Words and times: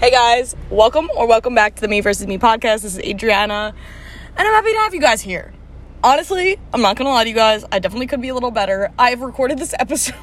Hey 0.00 0.10
guys, 0.10 0.56
welcome 0.70 1.10
or 1.14 1.26
welcome 1.26 1.54
back 1.54 1.74
to 1.74 1.82
the 1.82 1.86
Me 1.86 2.00
versus 2.00 2.26
Me 2.26 2.38
podcast. 2.38 2.80
This 2.80 2.96
is 2.96 3.00
Adriana, 3.00 3.74
and 4.34 4.48
I'm 4.48 4.54
happy 4.54 4.72
to 4.72 4.78
have 4.78 4.94
you 4.94 5.00
guys 5.00 5.20
here. 5.20 5.52
Honestly, 6.02 6.58
I'm 6.72 6.80
not 6.80 6.96
gonna 6.96 7.10
lie 7.10 7.24
to 7.24 7.28
you 7.28 7.34
guys, 7.36 7.66
I 7.70 7.80
definitely 7.80 8.06
could 8.06 8.22
be 8.22 8.30
a 8.30 8.34
little 8.34 8.50
better. 8.50 8.90
I've 8.98 9.20
recorded 9.20 9.58
this 9.58 9.74
episode. 9.78 10.14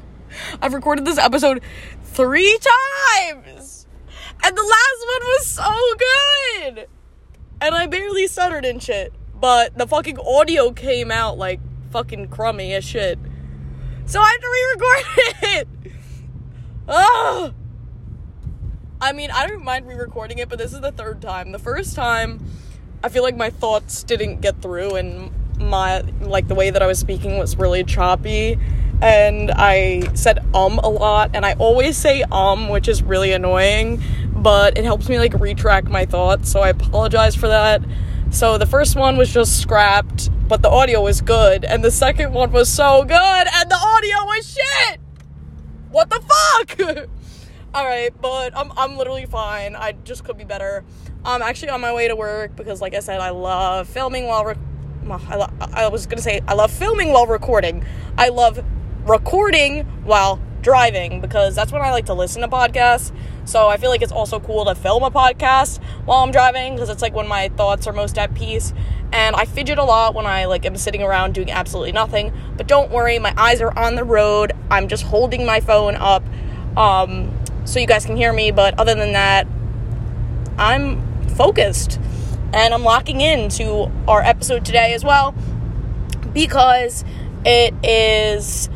I've 0.60 0.74
recorded 0.74 1.06
this 1.06 1.16
episode 1.16 1.62
three 2.02 2.58
times, 2.58 3.86
and 4.44 4.54
the 4.54 4.62
last 4.62 5.06
one 5.06 5.22
was 5.22 5.46
so 5.46 6.74
good, 6.74 6.88
and 7.62 7.74
I 7.74 7.86
barely 7.86 8.26
stuttered 8.26 8.66
and 8.66 8.82
shit. 8.82 9.14
But 9.40 9.78
the 9.78 9.86
fucking 9.86 10.18
audio 10.18 10.70
came 10.70 11.10
out 11.10 11.38
like 11.38 11.60
fucking 11.92 12.28
crummy 12.28 12.74
as 12.74 12.84
shit, 12.84 13.18
so 14.04 14.20
I 14.20 14.28
had 14.28 14.40
to 14.42 14.48
re-record 14.52 15.68
it. 15.86 15.92
Ugh. 16.88 17.54
I 19.04 19.12
mean, 19.12 19.30
I 19.30 19.46
don't 19.46 19.62
mind 19.62 19.86
re-recording 19.86 20.38
it, 20.38 20.48
but 20.48 20.58
this 20.58 20.72
is 20.72 20.80
the 20.80 20.90
third 20.90 21.20
time. 21.20 21.52
The 21.52 21.58
first 21.58 21.94
time, 21.94 22.42
I 23.02 23.10
feel 23.10 23.22
like 23.22 23.36
my 23.36 23.50
thoughts 23.50 24.02
didn't 24.02 24.40
get 24.40 24.62
through, 24.62 24.96
and 24.96 25.30
my 25.60 26.00
like 26.22 26.48
the 26.48 26.54
way 26.54 26.70
that 26.70 26.82
I 26.82 26.86
was 26.86 27.00
speaking 27.00 27.36
was 27.36 27.54
really 27.58 27.84
choppy, 27.84 28.58
and 29.02 29.50
I 29.50 30.10
said 30.14 30.38
um 30.54 30.78
a 30.78 30.88
lot, 30.88 31.32
and 31.34 31.44
I 31.44 31.52
always 31.56 31.98
say 31.98 32.22
um, 32.32 32.70
which 32.70 32.88
is 32.88 33.02
really 33.02 33.32
annoying, 33.32 34.02
but 34.36 34.78
it 34.78 34.84
helps 34.84 35.06
me 35.10 35.18
like 35.18 35.34
retract 35.34 35.88
my 35.88 36.06
thoughts. 36.06 36.50
So 36.50 36.60
I 36.60 36.70
apologize 36.70 37.36
for 37.36 37.48
that. 37.48 37.82
So 38.30 38.56
the 38.56 38.64
first 38.64 38.96
one 38.96 39.18
was 39.18 39.30
just 39.30 39.60
scrapped, 39.60 40.30
but 40.48 40.62
the 40.62 40.70
audio 40.70 41.02
was 41.02 41.20
good, 41.20 41.66
and 41.66 41.84
the 41.84 41.90
second 41.90 42.32
one 42.32 42.52
was 42.52 42.70
so 42.70 43.04
good, 43.04 43.14
and 43.52 43.70
the 43.70 43.76
audio 43.76 44.24
was 44.24 44.50
shit. 44.50 44.98
What 45.90 46.08
the 46.08 46.22
fuck? 46.22 47.08
all 47.74 47.84
right, 47.84 48.12
but 48.20 48.56
I'm 48.56 48.70
I'm 48.76 48.96
literally 48.96 49.26
fine. 49.26 49.74
I 49.74 49.92
just 50.04 50.24
could 50.24 50.38
be 50.38 50.44
better. 50.44 50.84
I'm 51.24 51.42
actually 51.42 51.70
on 51.70 51.80
my 51.80 51.92
way 51.92 52.06
to 52.06 52.14
work 52.14 52.54
because, 52.54 52.80
like 52.80 52.94
I 52.94 53.00
said, 53.00 53.20
I 53.20 53.30
love 53.30 53.88
filming 53.88 54.26
while. 54.26 54.44
Rec- 54.44 54.58
I, 55.10 55.36
lo- 55.36 55.50
I 55.60 55.88
was 55.88 56.06
gonna 56.06 56.22
say 56.22 56.40
I 56.46 56.54
love 56.54 56.70
filming 56.70 57.12
while 57.12 57.26
recording. 57.26 57.84
I 58.16 58.28
love 58.28 58.64
recording 59.04 59.84
while 60.04 60.40
driving 60.62 61.20
because 61.20 61.54
that's 61.54 61.72
when 61.72 61.82
I 61.82 61.90
like 61.90 62.06
to 62.06 62.14
listen 62.14 62.42
to 62.42 62.48
podcasts. 62.48 63.12
So 63.44 63.68
I 63.68 63.76
feel 63.76 63.90
like 63.90 64.02
it's 64.02 64.12
also 64.12 64.40
cool 64.40 64.64
to 64.64 64.74
film 64.74 65.02
a 65.02 65.10
podcast 65.10 65.82
while 66.04 66.20
I'm 66.22 66.30
driving 66.30 66.74
because 66.74 66.88
it's 66.88 67.02
like 67.02 67.14
when 67.14 67.28
my 67.28 67.48
thoughts 67.50 67.86
are 67.86 67.92
most 67.92 68.16
at 68.18 68.34
peace. 68.34 68.72
And 69.12 69.36
I 69.36 69.44
fidget 69.44 69.78
a 69.78 69.84
lot 69.84 70.14
when 70.14 70.26
I 70.26 70.46
like 70.46 70.64
am 70.64 70.76
sitting 70.76 71.02
around 71.02 71.34
doing 71.34 71.50
absolutely 71.50 71.92
nothing. 71.92 72.32
But 72.56 72.68
don't 72.68 72.90
worry, 72.90 73.18
my 73.18 73.34
eyes 73.36 73.60
are 73.60 73.76
on 73.76 73.96
the 73.96 74.04
road. 74.04 74.52
I'm 74.70 74.88
just 74.88 75.02
holding 75.02 75.44
my 75.44 75.60
phone 75.60 75.96
up. 75.96 76.24
Um, 76.76 77.36
so 77.64 77.78
you 77.78 77.86
guys 77.86 78.04
can 78.04 78.16
hear 78.16 78.32
me. 78.32 78.50
But 78.50 78.78
other 78.78 78.94
than 78.94 79.12
that, 79.12 79.46
I'm 80.58 81.28
focused 81.28 81.98
and 82.52 82.72
I'm 82.72 82.84
locking 82.84 83.20
into 83.20 83.90
our 84.06 84.22
episode 84.22 84.64
today 84.64 84.94
as 84.94 85.04
well 85.04 85.34
because 86.32 87.04
it 87.44 87.74
is 87.84 88.68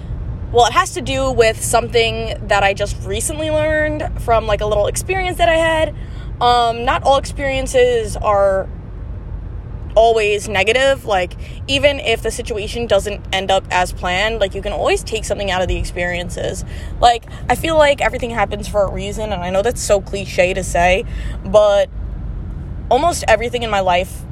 well 0.53 0.67
it 0.67 0.73
has 0.73 0.95
to 0.95 1.01
do 1.01 1.31
with 1.31 1.63
something 1.63 2.35
that 2.49 2.63
i 2.63 2.73
just 2.75 2.97
recently 3.07 3.51
learned 3.51 4.23
from 4.23 4.47
like 4.47 4.61
a 4.61 4.67
little 4.67 4.87
experience 4.87 5.39
that 5.39 5.49
i 5.49 5.55
had 5.55 5.95
um 6.41 6.85
not 6.85 7.03
all 7.03 7.17
experiences 7.17 8.17
are 8.17 8.69
always 9.99 10.49
negative 10.49 11.05
like 11.07 11.33
even 11.67 11.99
if 11.99 12.23
the 12.23 12.31
situation 12.31 12.87
doesn't 12.87 13.21
end 13.33 13.51
up 13.51 13.65
as 13.73 13.93
planned 13.93 14.39
like 14.39 14.55
you 14.55 14.63
can 14.63 14.73
always 14.73 15.03
take 15.03 15.25
something 15.25 15.51
out 15.51 15.61
of 15.61 15.67
the 15.67 15.77
experiences. 15.77 16.65
Like 17.01 17.25
i 17.49 17.57
feel 17.57 17.77
like 17.77 18.01
everything 18.01 18.31
happens 18.31 18.69
for 18.69 18.83
a 18.85 18.93
reason 18.93 19.33
and 19.33 19.43
i 19.43 19.51
know 19.51 19.61
that's 19.61 19.83
so 19.83 20.01
cliche 20.01 20.55
to 20.55 20.63
say 20.63 21.05
but 21.45 21.91
almost 22.89 23.25
everything 23.27 23.65
in 23.65 23.71
my 23.71 23.81
life 23.81 24.23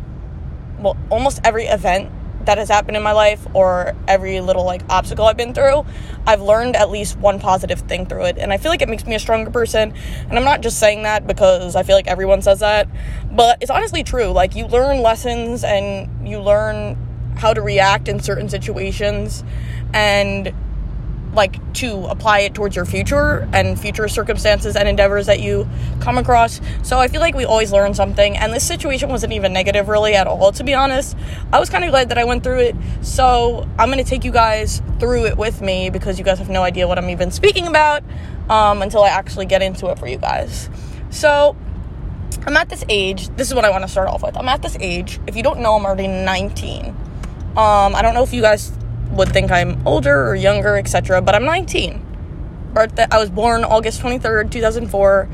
well 0.79 0.97
almost 1.11 1.41
every 1.43 1.67
event 1.67 2.13
that 2.47 2.59
has 2.59 2.69
happened 2.69 2.97
in 2.97 3.03
my 3.03 3.13
life 3.13 3.47
or 3.55 3.95
every 4.09 4.41
little 4.41 4.65
like 4.65 4.83
obstacle 4.89 5.27
I've 5.27 5.37
been 5.37 5.55
through, 5.55 5.85
I've 6.27 6.41
learned 6.41 6.77
at 6.77 6.91
least 6.91 7.19
one 7.19 7.39
positive 7.39 7.81
thing 7.81 8.07
through 8.07 8.25
it. 8.25 8.39
And 8.39 8.53
I 8.53 8.57
feel 8.57 8.71
like 8.71 8.83
it 8.83 8.89
makes 8.89 9.05
me 9.05 9.15
a 9.15 9.19
stronger 9.19 9.51
person. 9.51 9.93
And 10.29 10.39
I'm 10.39 10.45
not 10.45 10.61
just 10.61 10.79
saying 10.79 11.03
that 11.03 11.27
because 11.27 11.77
I 11.77 11.83
feel 11.83 11.97
like 11.97 12.07
everyone 12.07 12.43
says 12.43 12.61
that, 12.61 12.89
but 13.31 13.59
it's 13.61 13.71
honestly 13.71 14.03
true. 14.03 14.29
Like 14.29 14.55
you 14.55 14.67
learn 14.67 15.03
lessons 15.03 15.63
and 15.65 16.27
you 16.27 16.41
learn 16.41 16.97
how 17.37 17.53
to 17.53 17.61
react 17.61 18.09
in 18.09 18.21
certain 18.21 18.49
situations 18.49 19.45
and 19.93 20.55
like 21.37 21.73
to 21.75 22.07
apply 22.07 22.41
it 22.41 22.55
towards 22.55 22.75
your 22.75 22.85
future 22.85 23.49
and 23.53 23.79
future 23.79 24.09
circumstances 24.09 24.75
and 24.75 24.89
endeavors 24.89 25.27
that 25.27 25.41
you 25.41 25.69
come 26.01 26.19
across. 26.19 26.61
So 26.83 26.99
I 26.99 27.09
feel 27.09 27.21
like 27.21 27.35
we 27.35 27.45
always 27.45 27.73
learn 27.73 27.95
something 27.95 28.37
and 28.37 28.53
this 28.53 28.67
situation 28.67 29.09
wasn't 29.09 29.33
even 29.33 29.53
negative 29.53 29.89
really 29.89 30.15
at 30.15 30.27
all 30.27 30.53
to 30.53 30.65
be 30.65 30.75
honest. 30.75 31.17
I 31.53 31.61
was 31.61 31.71
kind 31.71 31.85
of 31.85 31.91
glad 31.91 32.09
that 32.09 32.19
I 32.19 32.25
went 32.25 32.43
through 32.43 32.61
it. 32.61 32.77
So 33.03 33.69
I'm 33.79 33.91
going 33.91 34.03
to 34.03 34.09
take 34.09 34.25
you 34.25 34.33
guys 34.33 34.83
through 34.99 35.27
it 35.27 35.37
with 35.37 35.61
me 35.61 35.91
because 35.91 36.19
you 36.19 36.25
guys 36.25 36.39
have 36.39 36.51
no 36.51 36.63
idea 36.63 36.89
what 36.89 36.99
I'm 36.99 37.11
even 37.11 37.31
speaking 37.31 37.67
about 37.67 38.03
um, 38.49 38.83
until 38.83 39.03
I 39.03 39.09
actually 39.09 39.47
get 39.47 39.63
into 39.63 39.89
it 39.89 39.99
for 39.99 40.09
you 40.09 40.19
guys. 40.19 40.71
So 41.11 41.57
I'm 42.47 42.57
at 42.57 42.69
this 42.69 42.85
age. 42.89 43.29
This 43.37 43.49
is 43.49 43.55
what 43.55 43.65
I 43.65 43.71
want 43.71 43.83
to 43.83 43.89
start 43.89 44.09
off 44.09 44.23
with. 44.23 44.37
I'm 44.37 44.49
at 44.49 44.63
this 44.63 44.77
age. 44.81 45.19
If 45.27 45.37
you 45.37 45.43
don't 45.43 45.61
know, 45.61 45.75
I'm 45.75 45.85
already 45.85 46.07
19. 46.07 46.87
Um, 46.87 47.95
I 47.95 48.03
don't 48.03 48.15
know 48.15 48.23
if 48.23 48.33
you 48.33 48.43
guys 48.43 48.76
would 49.17 49.31
think 49.31 49.51
I'm 49.51 49.87
older 49.87 50.29
or 50.29 50.35
younger, 50.35 50.77
etc. 50.77 51.21
But 51.23 51.35
I'm 51.35 51.45
19. 51.45 52.03
Birthday. 52.73 53.07
I 53.11 53.19
was 53.19 53.31
born 53.31 53.65
August 53.65 54.01
23rd, 54.03 54.51
2004. 54.51 55.29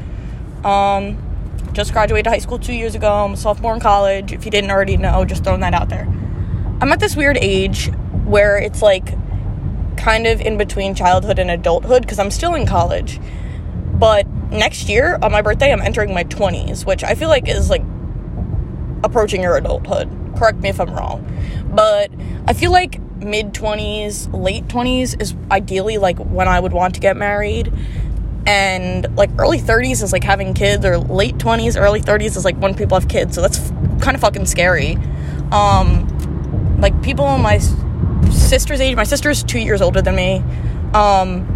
Um, 0.65 1.19
just 1.73 1.93
graduated 1.93 2.27
high 2.27 2.39
school 2.39 2.59
two 2.59 2.75
years 2.75 2.95
ago. 2.95 3.11
I'm 3.11 3.33
a 3.33 3.37
sophomore 3.37 3.75
in 3.75 3.81
college. 3.81 4.33
If 4.33 4.45
you 4.45 4.51
didn't 4.51 4.71
already 4.71 4.97
know, 4.97 5.25
just 5.25 5.45
throwing 5.45 5.61
that 5.61 5.75
out 5.75 5.89
there. 5.89 6.07
I'm 6.81 6.93
at 6.93 7.01
this 7.01 7.17
weird 7.17 7.37
age 7.39 7.91
where 8.25 8.59
it's 8.59 8.83
like 8.83 9.07
kind 9.97 10.27
of 10.27 10.41
in 10.41 10.59
between 10.59 10.95
childhood 10.95 11.39
and 11.39 11.51
adulthood 11.51 12.03
because 12.03 12.19
I'm 12.19 12.31
still 12.31 12.55
in 12.55 12.67
college. 12.67 13.21
But 13.95 14.27
next 14.51 14.89
year 14.89 15.19
on 15.23 15.33
my 15.33 15.43
birthday, 15.43 15.73
I'm 15.73 15.81
entering 15.81 16.13
my 16.13 16.25
20s, 16.25 16.85
which 16.85 17.05
I 17.05 17.15
feel 17.15 17.29
like 17.29 17.49
is 17.49 17.71
like 17.71 17.83
approaching 19.05 19.43
your 19.43 19.57
adulthood. 19.57 20.09
Correct 20.37 20.59
me 20.59 20.69
if 20.69 20.81
I'm 20.81 20.91
wrong. 20.91 21.27
But 21.73 22.11
I 22.47 22.53
feel 22.53 22.73
like 22.73 23.01
mid 23.23 23.53
20s, 23.53 24.33
late 24.33 24.67
20s 24.69 25.21
is 25.21 25.35
ideally 25.51 25.99
like 25.99 26.19
when 26.19 26.49
I 26.49 26.61
would 26.61 26.73
want 26.73 26.95
to 26.95 27.01
get 27.01 27.17
married. 27.17 27.73
And 28.47 29.17
like 29.17 29.31
early 29.39 29.61
30s 29.61 30.03
is 30.03 30.13
like 30.13 30.25
having 30.25 30.53
kids, 30.55 30.85
or 30.85 30.99
late 30.99 31.37
20s, 31.37 31.81
early 31.81 32.01
30s 32.01 32.37
is 32.37 32.45
like 32.45 32.57
when 32.57 32.75
people 32.75 32.99
have 32.99 33.09
kids. 33.09 33.35
So 33.35 33.41
that's 33.41 33.59
f- 33.59 34.01
kind 34.01 34.15
of 34.15 34.21
fucking 34.21 34.47
scary. 34.47 34.97
Um, 35.53 36.79
like 36.81 37.01
people 37.03 37.39
my 37.39 37.59
sister's 38.31 38.81
age, 38.81 38.97
my 38.97 39.05
sister's 39.05 39.45
two 39.45 39.61
years 39.61 39.81
older 39.81 40.03
than 40.03 40.17
me. 40.17 40.43
Um, 40.95 41.49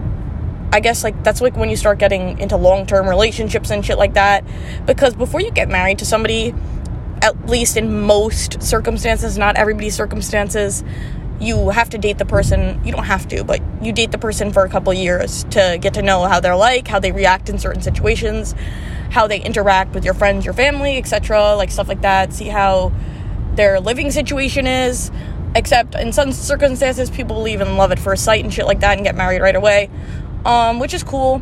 I 0.72 0.80
guess 0.80 1.02
like 1.02 1.22
that's 1.22 1.40
like 1.40 1.56
when 1.56 1.70
you 1.70 1.76
start 1.76 1.98
getting 1.98 2.38
into 2.38 2.56
long 2.56 2.86
term 2.86 3.08
relationships 3.08 3.70
and 3.70 3.84
shit 3.84 3.98
like 3.98 4.14
that. 4.14 4.44
Because 4.86 5.14
before 5.14 5.40
you 5.40 5.50
get 5.50 5.68
married 5.68 5.98
to 5.98 6.04
somebody, 6.04 6.54
at 7.22 7.48
least 7.48 7.76
in 7.76 8.02
most 8.02 8.62
circumstances, 8.62 9.38
not 9.38 9.56
everybody's 9.56 9.94
circumstances, 9.94 10.84
you 11.40 11.70
have 11.70 11.90
to 11.90 11.98
date 11.98 12.18
the 12.18 12.24
person. 12.24 12.80
You 12.84 12.92
don't 12.92 13.04
have 13.04 13.28
to, 13.28 13.44
but 13.44 13.60
you 13.82 13.92
date 13.92 14.10
the 14.10 14.18
person 14.18 14.52
for 14.52 14.64
a 14.64 14.68
couple 14.68 14.92
years 14.94 15.44
to 15.50 15.78
get 15.80 15.94
to 15.94 16.02
know 16.02 16.24
how 16.24 16.40
they're 16.40 16.56
like, 16.56 16.88
how 16.88 16.98
they 16.98 17.12
react 17.12 17.48
in 17.48 17.58
certain 17.58 17.82
situations, 17.82 18.54
how 19.10 19.26
they 19.26 19.40
interact 19.40 19.94
with 19.94 20.04
your 20.04 20.14
friends, 20.14 20.44
your 20.44 20.54
family, 20.54 20.96
etc., 20.98 21.54
like 21.56 21.70
stuff 21.70 21.88
like 21.88 22.02
that. 22.02 22.32
See 22.32 22.48
how 22.48 22.92
their 23.54 23.80
living 23.80 24.10
situation 24.10 24.66
is. 24.66 25.10
Except 25.54 25.94
in 25.94 26.12
some 26.12 26.32
circumstances, 26.32 27.08
people 27.08 27.36
believe 27.36 27.62
in 27.62 27.78
love 27.78 27.90
at 27.90 27.98
first 27.98 28.24
sight 28.24 28.44
and 28.44 28.52
shit 28.52 28.66
like 28.66 28.80
that 28.80 28.98
and 28.98 29.04
get 29.04 29.14
married 29.14 29.40
right 29.40 29.56
away, 29.56 29.88
um, 30.44 30.78
which 30.78 30.92
is 30.92 31.02
cool 31.02 31.40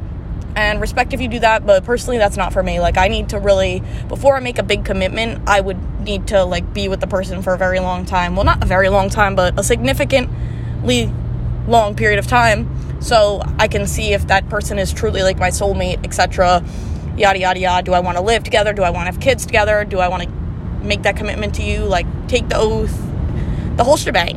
and 0.56 0.81
respect 0.81 1.12
if 1.12 1.21
you 1.21 1.28
do 1.28 1.41
that 1.41 1.66
but 1.66 1.84
personally 1.84 2.19
that's 2.19 2.36
not 2.36 2.53
for 2.53 2.63
me 2.63 2.78
like 2.78 2.97
i 2.97 3.09
need 3.09 3.28
to 3.28 3.39
really 3.39 3.83
before 4.09 4.36
i 4.36 4.41
make 4.41 4.59
a 4.59 4.63
big 4.63 4.84
commitment 4.84 5.42
i 5.48 5.60
would 5.60 5.77
need 6.04 6.28
to 6.28 6.45
like 6.45 6.72
be 6.72 6.89
with 6.89 7.01
the 7.01 7.06
person 7.06 7.42
for 7.42 7.54
a 7.54 7.59
very 7.59 7.80
long 7.80 8.04
time. 8.04 8.36
Well 8.36 8.45
not 8.45 8.62
a 8.62 8.66
very 8.66 8.89
long 8.89 9.10
time 9.10 9.34
but 9.34 9.59
a 9.59 9.62
significantly 9.62 11.12
long 11.66 11.95
period 11.95 12.18
of 12.18 12.27
time. 12.27 12.71
So 13.01 13.42
i 13.59 13.68
can 13.68 13.86
see 13.86 14.12
if 14.12 14.27
that 14.28 14.48
person 14.48 14.78
is 14.78 14.92
truly 14.92 15.22
like 15.22 15.39
my 15.39 15.51
soulmate 15.51 16.04
etc 16.04 16.65
yada 17.16 17.39
yada 17.39 17.60
yada. 17.60 17.84
Do 17.84 17.92
i 17.92 18.01
want 18.01 18.16
to 18.16 18.22
live 18.22 18.45
together? 18.45 18.72
Do 18.72 18.83
i 18.83 18.91
want 18.91 19.06
to 19.06 19.12
have 19.12 19.21
kids 19.21 19.47
together? 19.47 19.84
Do 19.84 19.98
i 19.98 20.09
want 20.09 20.22
to 20.22 20.28
make 20.84 21.03
that 21.03 21.16
commitment 21.16 21.54
to 21.56 21.62
you? 21.62 21.80
Like 21.80 22.07
take 22.28 22.48
the 22.48 22.57
oath. 22.57 22.97
The 23.77 23.84
whole 23.84 23.97
shebang. 23.97 24.36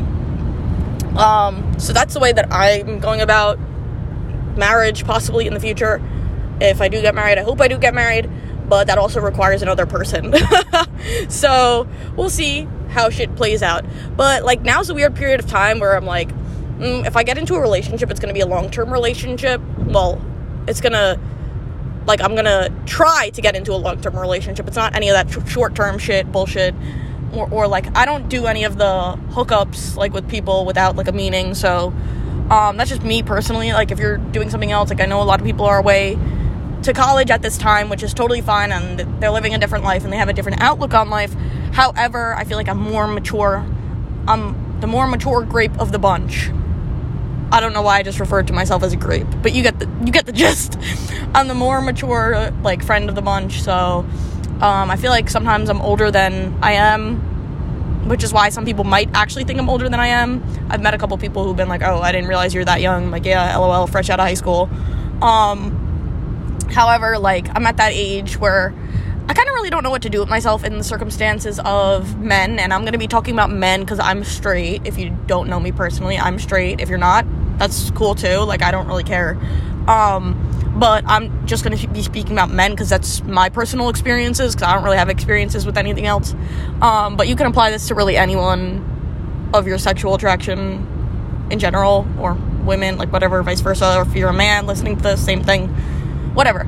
Um 1.18 1.80
so 1.80 1.94
that's 1.94 2.14
the 2.14 2.20
way 2.20 2.32
that 2.32 2.52
i'm 2.52 3.00
going 3.00 3.22
about 3.22 3.60
marriage 4.58 5.06
possibly 5.06 5.48
in 5.48 5.54
the 5.54 5.60
future. 5.60 6.02
If 6.60 6.82
I 6.82 6.88
do 6.88 7.02
get 7.02 7.14
married, 7.14 7.38
I 7.38 7.44
hope 7.44 7.62
I 7.62 7.68
do 7.68 7.78
get 7.78 7.94
married, 7.94 8.30
but 8.68 8.88
that 8.88 8.98
also 8.98 9.20
requires 9.20 9.62
another 9.62 9.86
person. 9.86 10.36
so 11.30 11.88
we'll 12.16 12.30
see 12.30 12.68
how 12.90 13.10
shit 13.10 13.36
plays 13.36 13.64
out. 13.64 13.86
But 14.16 14.44
like 14.44 14.62
now's 14.62 14.90
a 14.90 14.94
weird 14.94 15.16
period 15.16 15.40
of 15.40 15.48
time 15.48 15.80
where 15.80 15.96
I'm 15.96 16.06
like, 16.06 16.30
mm, 16.30 17.06
if 17.06 17.16
I 17.16 17.24
get 17.24 17.38
into 17.38 17.56
a 17.56 17.62
relationship, 17.62 18.12
it's 18.12 18.20
gonna 18.20 18.34
be 18.34 18.42
a 18.42 18.48
long 18.48 18.70
term 18.70 18.92
relationship. 18.92 19.62
Well, 19.80 20.22
it's 20.68 20.82
gonna 20.82 21.20
like 22.06 22.22
I'm 22.22 22.36
gonna 22.36 22.70
try 22.86 23.30
to 23.30 23.42
get 23.42 23.56
into 23.56 23.74
a 23.74 23.78
long 23.78 24.02
term 24.02 24.18
relationship. 24.18 24.68
It's 24.68 24.78
not 24.78 24.96
any 24.96 25.10
of 25.10 25.14
that 25.14 25.50
short 25.50 25.76
term 25.76 25.98
shit 25.98 26.32
bullshit. 26.32 26.76
Or, 27.34 27.50
or 27.50 27.68
like 27.68 27.96
I 27.96 28.06
don't 28.06 28.30
do 28.30 28.46
any 28.46 28.64
of 28.64 28.78
the 28.78 29.20
hookups 29.32 29.98
like 29.98 30.14
with 30.14 30.30
people 30.30 30.66
without 30.66 30.96
like 30.96 31.10
a 31.10 31.12
meaning. 31.12 31.56
So 31.56 31.94
um, 32.50 32.78
that's 32.78 32.90
just 32.90 33.04
me 33.04 33.22
personally. 33.22 33.74
Like 33.74 33.92
if 33.92 34.00
you're 34.00 34.18
doing 34.18 34.50
something 34.50 34.72
else, 34.72 34.90
like 34.90 35.02
I 35.02 35.06
know 35.06 35.22
a 35.22 35.24
lot 35.24 35.42
of 35.42 35.46
people 35.46 35.66
are 35.66 35.78
away 35.78 36.18
to 36.88 36.94
college 36.94 37.30
at 37.30 37.42
this 37.42 37.58
time, 37.58 37.90
which 37.90 38.02
is 38.02 38.14
totally 38.14 38.40
fine, 38.42 38.72
and 38.72 39.00
they're 39.22 39.30
living 39.30 39.54
a 39.54 39.58
different 39.58 39.84
life 39.84 40.04
and 40.04 40.12
they 40.12 40.18
have 40.18 40.30
a 40.30 40.34
different 40.34 40.62
outlook 40.62 40.94
on 40.94 41.10
life. 41.10 41.34
However, 41.74 42.34
I 42.34 42.46
feel 42.46 42.58
like 42.58 42.70
I'm 42.70 42.80
more 42.80 43.08
mature. 43.08 43.66
I'm 44.26 44.80
the 44.80 44.88
more 44.88 45.06
mature 45.06 45.44
grape 45.44 45.78
of 45.80 45.92
the 45.92 46.00
bunch. 46.00 46.50
I 47.52 47.60
don't 47.60 47.74
know 47.74 47.82
why 47.82 47.98
I 47.98 48.04
just 48.04 48.20
referred 48.20 48.48
to 48.48 48.54
myself 48.54 48.84
as 48.84 48.94
a 48.94 48.96
grape, 48.96 49.28
but 49.42 49.54
you 49.54 49.64
get 49.64 49.80
the 49.80 49.86
you 50.06 50.12
get 50.14 50.26
the 50.26 50.32
gist. 50.44 50.78
I'm 51.34 51.50
the 51.50 51.56
more 51.56 51.82
mature 51.82 52.52
like 52.64 52.84
friend 52.84 53.10
of 53.10 53.16
the 53.16 53.22
bunch, 53.22 53.62
so 53.62 54.06
um, 54.62 54.90
I 54.90 54.96
feel 54.96 55.12
like 55.12 55.30
sometimes 55.30 55.70
I'm 55.70 55.82
older 55.82 56.10
than 56.10 56.58
I 56.62 56.72
am, 56.74 58.08
which 58.08 58.24
is 58.24 58.32
why 58.32 58.48
some 58.48 58.64
people 58.64 58.86
might 58.86 59.10
actually 59.14 59.44
think 59.44 59.60
I'm 59.60 59.70
older 59.70 59.90
than 59.90 60.00
I 60.00 60.08
am. 60.08 60.42
I've 60.70 60.82
met 60.82 60.94
a 60.94 60.98
couple 60.98 61.18
people 61.18 61.44
who've 61.44 61.58
been 61.58 61.70
like, 61.70 61.84
"Oh, 61.84 62.00
I 62.00 62.14
didn't 62.14 62.30
realize 62.30 62.54
you're 62.54 62.66
that 62.66 62.80
young." 62.80 63.06
I'm 63.06 63.12
like, 63.12 63.26
yeah, 63.26 63.58
lol, 63.58 63.88
fresh 63.88 64.10
out 64.10 64.22
of 64.22 64.26
high 64.26 64.36
school. 64.36 64.70
Um, 65.22 65.77
however, 66.72 67.18
like 67.18 67.48
I'm 67.56 67.66
at 67.66 67.78
that 67.78 67.94
age 67.94 68.38
where 68.38 68.74
I 69.30 69.34
kind 69.34 69.50
of 69.50 69.56
really 69.56 69.70
don't 69.70 69.84
know 69.84 69.90
what 69.90 70.04
to 70.04 70.10
do 70.10 70.20
with 70.22 70.30
myself 70.30 70.64
in 70.64 70.78
the 70.78 70.84
circumstances 70.84 71.60
of 71.66 72.18
men, 72.18 72.60
and 72.60 72.74
I'm 72.74 72.86
gonna 72.86 72.98
be 72.98 73.08
talking 73.08 73.34
about 73.34 73.50
men 73.50 73.82
because 73.82 74.00
I'm 74.00 74.24
straight. 74.24 74.84
If 74.86 74.98
you 74.98 75.18
don't 75.28 75.50
know 75.50 75.60
me 75.60 75.72
personally, 75.72 76.18
I'm 76.18 76.40
straight. 76.40 76.80
If 76.80 76.88
you're 76.90 76.98
not, 76.98 77.26
that's 77.58 77.92
cool 77.92 78.16
too. 78.16 78.38
Like 78.40 78.62
I 78.62 78.72
don't 78.72 78.88
really 78.88 79.04
care. 79.04 79.38
Um, 79.88 80.44
but 80.78 81.04
I'm 81.08 81.46
just 81.46 81.64
gonna 81.64 81.88
be 81.88 82.04
speaking 82.04 82.34
about 82.34 82.52
men 82.52 82.72
because 82.72 82.90
that's 82.90 83.22
my 83.24 83.50
personal 83.50 83.90
experiences 83.90 84.56
because 84.56 84.68
I 84.68 84.76
don't 84.76 84.84
really 84.84 84.98
have 84.98 85.10
experiences 85.10 85.66
with 85.66 85.78
anything 85.78 86.06
else. 86.06 86.34
Um, 86.82 87.18
but 87.18 87.28
you 87.28 87.36
can 87.36 87.48
apply 87.48 87.72
this 87.72 87.88
to 87.90 87.96
really 87.96 88.16
anyone 88.16 89.50
of 89.54 89.68
your 89.68 89.78
sexual 89.78 90.16
attraction 90.16 91.48
in 91.50 91.60
general 91.60 92.08
or 92.20 92.34
women, 92.34 92.98
like 92.98 93.12
whatever, 93.12 93.42
vice 93.44 93.62
versa. 93.62 93.98
Or 93.98 94.04
if 94.04 94.16
you're 94.16 94.30
a 94.30 94.34
man 94.34 94.68
listening 94.68 94.98
to 94.98 95.04
the 95.04 95.16
same 95.16 95.44
thing, 95.44 95.74
whatever. 96.38 96.62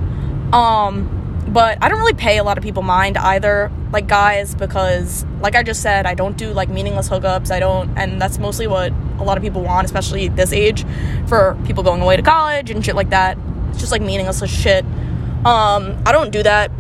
Um, 0.52 1.46
but 1.48 1.78
I 1.82 1.90
don't 1.90 2.00
really 2.00 2.14
pay 2.14 2.40
a 2.40 2.44
lot 2.44 2.58
of 2.58 2.64
people 2.64 2.82
mind 2.82 3.18
either, 3.18 3.72
like 3.92 4.08
guys, 4.08 4.56
because 4.56 5.26
like 5.42 5.56
I 5.56 5.62
just 5.62 5.82
said, 5.84 6.08
I 6.08 6.16
don't 6.16 6.36
do 6.38 6.52
like 6.54 6.70
meaningless 6.70 7.08
hookups. 7.08 7.52
I 7.52 7.60
don't, 7.60 7.96
and 7.96 8.20
that's 8.20 8.40
mostly 8.40 8.66
what 8.66 8.92
a 9.20 9.24
lot 9.24 9.38
of 9.38 9.44
people 9.44 9.62
want, 9.62 9.86
especially 9.86 10.28
this 10.28 10.52
age, 10.52 10.86
for 11.28 11.56
people 11.66 11.84
going 11.84 12.02
away 12.02 12.18
to 12.18 12.24
college 12.24 12.72
and 12.72 12.84
shit 12.84 12.96
like 12.96 13.12
that. 13.12 13.38
It's 13.70 13.80
just 13.80 13.92
like 13.92 14.02
meaningless 14.02 14.44
shit. 14.50 14.84
Um, 15.46 16.02
I 16.04 16.12
don't 16.12 16.32
do 16.32 16.42
that, 16.42 16.72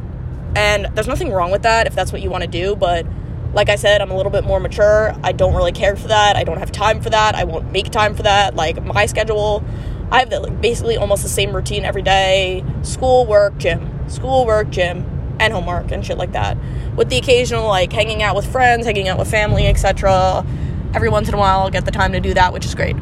and 0.56 0.88
there's 0.95 1.07
nothing 1.07 1.31
wrong 1.31 1.51
with 1.51 1.62
that 1.62 1.86
if 1.86 1.94
that's 1.94 2.12
what 2.12 2.24
you 2.24 2.31
want 2.31 2.44
to 2.44 2.50
do. 2.50 2.75
But 2.75 3.06
like 3.53 3.69
I 3.69 3.75
said, 3.75 4.01
I'm 4.01 4.12
a 4.12 4.18
little 4.18 4.31
bit 4.31 4.44
more 4.44 4.59
mature. 4.59 5.15
I 5.24 5.31
don't 5.31 5.56
really 5.56 5.71
care 5.71 5.95
for 5.95 6.07
that. 6.07 6.36
I 6.36 6.44
don't 6.44 6.57
have 6.57 6.71
time 6.71 7.01
for 7.01 7.09
that. 7.12 7.36
I 7.36 7.44
won't 7.44 7.71
make 7.71 7.91
time 7.91 8.15
for 8.15 8.24
that. 8.24 8.56
Like 8.56 8.83
my 8.83 9.06
schedule, 9.06 9.63
I 10.12 10.20
have 10.20 10.30
the, 10.30 10.40
like 10.40 10.62
basically 10.62 10.98
almost 10.98 11.24
the 11.24 11.30
same 11.30 11.56
routine 11.56 11.86
every 11.86 12.02
day: 12.02 12.64
school, 12.84 13.26
work, 13.26 13.58
gym 13.58 14.00
school, 14.10 14.46
work, 14.46 14.70
gym, 14.70 15.06
and 15.40 15.54
homework 15.54 15.92
and 15.92 16.06
shit 16.06 16.18
like 16.18 16.34
that. 16.34 16.58
With 16.96 17.10
the 17.10 17.18
occasional 17.18 17.68
like 17.68 17.94
hanging 17.94 18.22
out 18.22 18.36
with 18.36 18.52
friends, 18.52 18.86
hanging 18.86 19.08
out 19.08 19.18
with 19.18 19.30
family, 19.30 19.68
etc. 19.68 20.46
Every 20.94 21.10
once 21.10 21.28
in 21.28 21.36
a 21.36 21.38
while, 21.38 21.60
I'll 21.60 21.70
get 21.70 21.86
the 21.86 21.92
time 21.92 22.14
to 22.14 22.20
do 22.20 22.34
that, 22.34 22.52
which 22.52 22.66
is 22.66 22.76
great. 22.76 22.96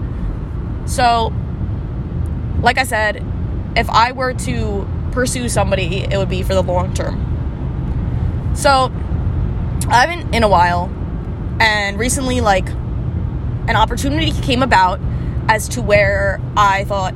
So, 0.85 1.33
like 2.61 2.77
I 2.77 2.83
said, 2.83 3.23
if 3.75 3.89
I 3.89 4.11
were 4.11 4.33
to 4.33 4.87
pursue 5.11 5.49
somebody, 5.49 6.03
it 6.03 6.17
would 6.17 6.29
be 6.29 6.43
for 6.43 6.53
the 6.53 6.61
long 6.61 6.93
term. 6.93 7.23
So, 8.55 8.91
I 9.87 10.05
haven't 10.05 10.35
in 10.35 10.43
a 10.43 10.49
while, 10.49 10.91
and 11.61 11.97
recently, 11.97 12.41
like, 12.41 12.67
an 12.67 13.75
opportunity 13.75 14.31
came 14.31 14.63
about 14.63 14.99
as 15.47 15.67
to 15.69 15.81
where 15.81 16.39
I 16.55 16.83
thought 16.85 17.13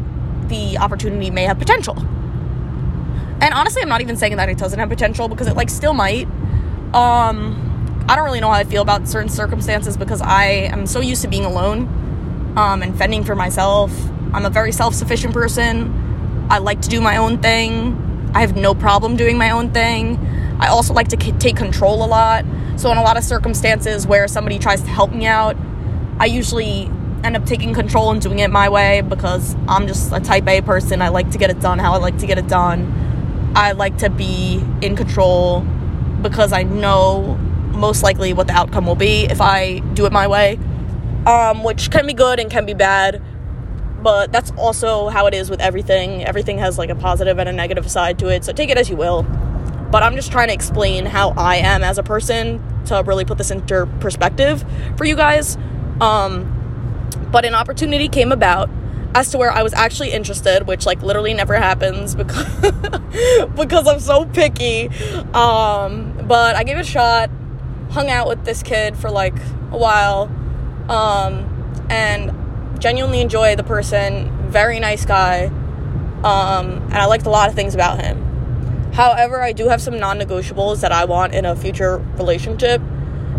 the 0.48 0.78
opportunity 0.78 1.30
may 1.30 1.44
have 1.44 1.60
potential. 1.60 1.98
And 3.42 3.54
honestly, 3.54 3.82
I'm 3.82 3.90
not 3.90 4.02
even 4.02 4.18
saying 4.18 4.38
that 4.38 4.50
it 4.50 4.58
doesn't 4.58 4.78
have 4.78 4.90
potential 4.90 5.28
because 5.28 5.48
it 5.48 5.56
like 5.56 5.70
still 5.70 5.94
might. 5.94 6.28
Um, 6.94 8.06
I 8.08 8.16
don't 8.16 8.26
really 8.26 8.40
know 8.40 8.50
how 8.50 8.60
I 8.60 8.64
feel 8.64 8.82
about 8.82 9.08
certain 9.08 9.30
circumstances 9.30 9.98
because 9.98 10.22
I 10.22 10.46
am 10.46 10.86
so 10.86 11.00
used 11.00 11.22
to 11.24 11.28
being 11.28 11.46
alone 11.46 12.54
um, 12.58 12.84
and 12.84 12.98
fending 12.98 13.24
for 13.24 13.36
myself. 13.36 13.92
I'm 14.34 14.46
a 14.46 14.50
very 14.50 14.72
self-sufficient 14.72 15.34
person. 15.34 16.48
I 16.50 16.60
like 16.60 16.82
to 16.82 16.90
do 16.90 17.02
my 17.02 17.18
own 17.18 17.42
thing. 17.42 18.32
I 18.34 18.42
have 18.42 18.56
no 18.56 18.76
problem 18.76 19.18
doing 19.18 19.38
my 19.38 19.52
own 19.52 19.72
thing. 19.72 20.18
I 20.60 20.68
also 20.68 20.94
like 20.94 21.08
to 21.10 21.18
take 21.18 21.56
control 21.56 22.04
a 22.04 22.08
lot. 22.08 22.46
So 22.76 22.92
in 22.92 22.98
a 22.98 23.04
lot 23.04 23.18
of 23.18 23.24
circumstances 23.24 24.06
where 24.06 24.28
somebody 24.28 24.60
tries 24.60 24.82
to 24.82 24.90
help 24.90 25.12
me 25.12 25.26
out, 25.26 25.58
I 26.20 26.26
usually 26.26 26.92
end 27.24 27.36
up 27.36 27.46
taking 27.46 27.74
control 27.74 28.12
and 28.12 28.22
doing 28.22 28.40
it 28.40 28.50
my 28.50 28.70
way 28.70 29.02
because 29.02 29.56
I'm 29.68 29.88
just 29.88 30.12
a 30.12 30.20
type 30.20 30.48
A 30.48 30.62
person. 30.62 31.02
I 31.02 31.10
like 31.10 31.32
to 31.32 31.38
get 31.38 31.50
it 31.50 31.60
done 31.60 31.80
how 31.80 31.94
I 31.94 31.98
like 31.98 32.18
to 32.20 32.28
get 32.28 32.38
it 32.38 32.48
done. 32.48 33.52
I 33.56 33.74
like 33.74 33.98
to 34.00 34.10
be 34.10 34.64
in 34.82 34.96
control 34.96 35.62
because 36.22 36.54
I 36.54 36.64
know 36.64 37.38
most 37.72 38.04
likely 38.04 38.34
what 38.34 38.48
the 38.48 38.54
outcome 38.54 38.86
will 38.86 38.96
be 38.96 39.24
if 39.26 39.42
I 39.42 39.80
do 39.94 40.06
it 40.06 40.12
my 40.12 40.28
way, 40.28 40.60
um, 41.26 41.64
which 41.64 41.92
can 41.92 42.06
be 42.06 42.14
good 42.14 42.40
and 42.40 42.50
can 42.50 42.66
be 42.66 42.74
bad. 42.74 43.22
But 44.02 44.32
that's 44.32 44.52
also 44.52 45.10
how 45.10 45.28
it 45.28 45.34
is 45.34 45.50
with 45.50 45.62
everything. 45.62 46.26
Everything 46.26 46.58
has 46.58 46.78
like 46.78 46.90
a 46.90 46.96
positive 46.96 47.38
and 47.38 47.48
a 47.48 47.54
negative 47.54 47.90
side 47.90 48.18
to 48.20 48.30
it, 48.30 48.44
so 48.44 48.54
take 48.54 48.70
it 48.70 48.78
as 48.78 48.90
you 48.90 48.96
will. 48.96 49.24
But 49.92 50.04
I'm 50.04 50.16
just 50.16 50.32
trying 50.32 50.48
to 50.48 50.54
explain 50.54 51.06
how 51.06 51.32
I 51.32 51.58
am 51.58 51.84
as 51.84 51.98
a 51.98 52.04
person 52.04 52.64
to 52.86 53.04
really 53.06 53.26
put 53.26 53.38
this 53.38 53.52
into 53.52 53.88
perspective 54.00 54.66
for 54.98 55.06
you 55.06 55.16
guys. 55.16 55.58
Um, 56.00 56.61
but 57.32 57.46
an 57.46 57.56
opportunity 57.56 58.08
came 58.08 58.32
about 58.32 58.70
as 59.14 59.32
to 59.32 59.38
where 59.38 59.52
I 59.52 59.64
was 59.64 59.74
actually 59.74 60.12
interested, 60.12 60.68
which 60.68 60.86
like 60.86 61.02
literally 61.02 61.34
never 61.34 61.56
happens 61.56 62.16
because 62.16 62.48
because 63.56 63.88
I'm 63.88 64.00
so 64.00 64.26
picky. 64.26 64.88
Um, 65.34 66.26
but 66.28 66.56
I 66.56 66.64
gave 66.64 66.78
it 66.78 66.82
a 66.82 66.84
shot, 66.84 67.30
hung 67.92 68.10
out 68.10 68.28
with 68.28 68.46
this 68.46 68.64
kid 68.64 68.96
for 68.98 69.10
like 69.10 69.38
a 69.72 69.78
while, 69.78 70.24
um, 70.90 71.86
and 71.90 72.82
genuinely 72.82 73.22
enjoy 73.22 73.56
the 73.56 73.64
person. 73.64 74.50
Very 74.50 74.80
nice 74.80 75.06
guy, 75.06 75.46
um, 76.24 76.82
and 76.84 76.96
I 76.96 77.06
liked 77.06 77.26
a 77.26 77.30
lot 77.30 77.50
of 77.50 77.56
things 77.56 77.74
about 77.74 78.02
him. 78.02 78.28
However, 78.94 79.42
I 79.42 79.54
do 79.54 79.70
have 79.70 79.82
some 79.82 79.98
non-negotiables 79.98 80.82
that 80.82 80.92
I 80.92 81.06
want 81.06 81.34
in 81.34 81.46
a 81.46 81.56
future 81.56 82.00
relationship. 82.18 82.82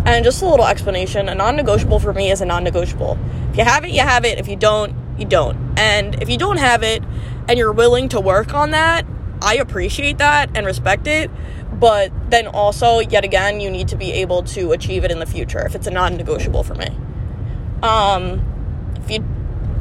And 0.05 0.25
just 0.25 0.43
a 0.43 0.47
little 0.47 0.67
explanation 0.67 1.29
a 1.29 1.35
non 1.35 1.57
negotiable 1.57 2.01
for 2.01 2.13
me 2.13 2.31
is 2.31 2.41
a 2.41 2.45
non 2.45 2.65
negotiable. 2.65 3.19
If 3.51 3.59
you 3.59 3.65
have 3.65 3.85
it, 3.85 3.91
you 3.91 4.01
have 4.01 4.25
it. 4.25 4.39
If 4.39 4.49
you 4.49 4.57
don't, 4.57 4.95
you 5.19 5.25
don't. 5.25 5.79
And 5.79 6.21
if 6.21 6.29
you 6.29 6.37
don't 6.37 6.57
have 6.57 6.83
it 6.83 7.03
and 7.49 7.59
you're 7.59 7.73
willing 7.73 8.09
to 8.11 8.21
work 8.21 8.53
on 8.55 8.71
that, 8.73 9.07
I 9.41 9.57
appreciate 9.57 10.19
that 10.19 10.51
and 10.57 10.67
respect 10.67 11.07
it. 11.07 11.31
But 11.73 12.13
then 12.31 12.47
also, 12.47 13.01
yet 13.01 13.25
again, 13.25 13.61
you 13.61 13.71
need 13.71 13.89
to 13.89 13.97
be 13.97 14.13
able 14.13 14.43
to 14.45 14.73
achieve 14.73 15.05
it 15.05 15.11
in 15.11 15.19
the 15.19 15.27
future 15.27 15.65
if 15.65 15.75
it's 15.75 15.87
a 15.87 15.91
non 15.91 16.17
negotiable 16.17 16.65
for 16.65 16.75
me. 16.75 16.89
Um, 17.83 18.93
if 18.97 19.11
you 19.11 19.25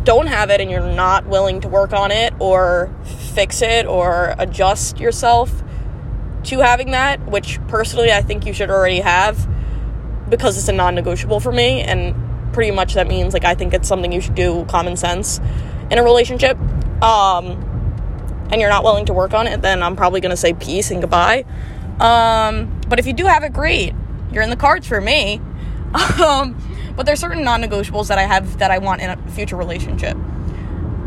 don't 0.03 0.27
have 0.27 0.49
it 0.49 0.61
and 0.61 0.69
you're 0.69 0.81
not 0.81 1.25
willing 1.27 1.61
to 1.61 1.67
work 1.67 1.93
on 1.93 2.11
it 2.11 2.33
or 2.39 2.93
fix 3.03 3.61
it 3.61 3.85
or 3.85 4.35
adjust 4.37 4.99
yourself 4.99 5.63
to 6.43 6.59
having 6.59 6.91
that, 6.91 7.25
which 7.27 7.59
personally 7.67 8.11
I 8.11 8.21
think 8.21 8.45
you 8.45 8.53
should 8.53 8.71
already 8.71 8.99
have 8.99 9.47
because 10.31 10.57
it's 10.57 10.67
a 10.67 10.73
non 10.73 10.95
negotiable 10.95 11.39
for 11.39 11.51
me 11.51 11.81
and 11.81 12.15
pretty 12.53 12.71
much 12.71 12.95
that 12.95 13.07
means 13.07 13.33
like 13.33 13.45
I 13.45 13.53
think 13.53 13.73
it's 13.73 13.87
something 13.87 14.11
you 14.11 14.21
should 14.21 14.35
do 14.35 14.65
common 14.65 14.97
sense 14.97 15.39
in 15.91 15.99
a 15.99 16.03
relationship. 16.03 16.57
Um, 17.03 17.67
and 18.51 18.59
you're 18.59 18.69
not 18.69 18.83
willing 18.83 19.05
to 19.05 19.13
work 19.13 19.33
on 19.33 19.47
it, 19.47 19.61
then 19.61 19.83
I'm 19.83 19.95
probably 19.95 20.21
gonna 20.21 20.35
say 20.37 20.53
peace 20.53 20.89
and 20.89 21.01
goodbye. 21.01 21.45
Um, 21.99 22.81
but 22.87 22.97
if 22.97 23.05
you 23.05 23.13
do 23.13 23.25
have 23.25 23.43
it, 23.43 23.53
great. 23.53 23.93
You're 24.31 24.43
in 24.43 24.49
the 24.49 24.55
cards 24.55 24.87
for 24.87 24.99
me. 24.99 25.39
um, 26.25 26.57
but 26.95 27.05
there's 27.05 27.19
certain 27.19 27.43
non-negotiables 27.43 28.07
that 28.07 28.17
I 28.17 28.23
have 28.23 28.59
that 28.59 28.71
I 28.71 28.79
want 28.79 29.01
in 29.01 29.09
a 29.09 29.17
future 29.31 29.55
relationship. 29.55 30.17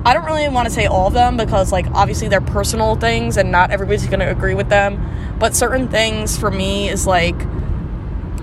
I 0.07 0.13
don't 0.13 0.27
really 0.27 0.47
want 0.49 0.69
to 0.69 0.75
say 0.75 0.87
all 0.87 1.07
of 1.07 1.15
them 1.15 1.39
because 1.39 1.73
like 1.73 1.87
obviously 1.93 2.29
they're 2.29 2.43
personal 2.43 2.95
things 2.95 3.39
and 3.39 3.51
not 3.51 3.71
everybody's 3.71 4.07
going 4.07 4.21
to 4.21 4.31
agree 4.31 4.55
with 4.55 4.69
them. 4.69 5.37
But 5.39 5.55
certain 5.55 5.89
things 5.89 6.39
for 6.39 6.51
me 6.51 6.89
is 6.91 7.07
like 7.07 7.37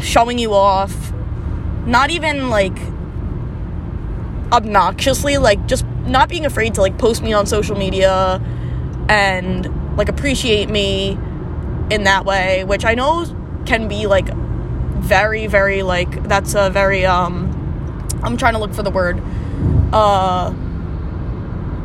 showing 0.02 0.40
you 0.40 0.54
off, 0.54 1.14
not 1.86 2.12
even 2.12 2.50
like 2.50 2.78
obnoxiously 4.52 5.38
like 5.38 5.66
just 5.66 5.86
not 6.06 6.28
being 6.28 6.46
afraid 6.46 6.74
to 6.74 6.82
like 6.82 6.98
post 6.98 7.24
me 7.24 7.32
on 7.32 7.46
social 7.46 7.78
media 7.78 8.42
and 9.08 9.96
like 9.96 10.10
appreciate 10.10 10.70
me 10.70 11.12
in 11.90 12.04
that 12.04 12.26
way 12.26 12.66
which 12.66 12.84
i 12.84 12.94
know 12.94 13.26
can 13.66 13.88
be 13.88 14.08
like 14.08 14.28
very 14.96 15.48
very 15.48 15.84
like 15.84 16.22
that's 16.28 16.54
a 16.54 16.70
very 16.70 17.06
um 17.06 17.48
i'm 18.24 18.36
trying 18.36 18.52
to 18.52 18.60
look 18.60 18.74
for 18.74 18.84
the 18.84 18.92
word 18.92 19.22
uh 19.94 20.54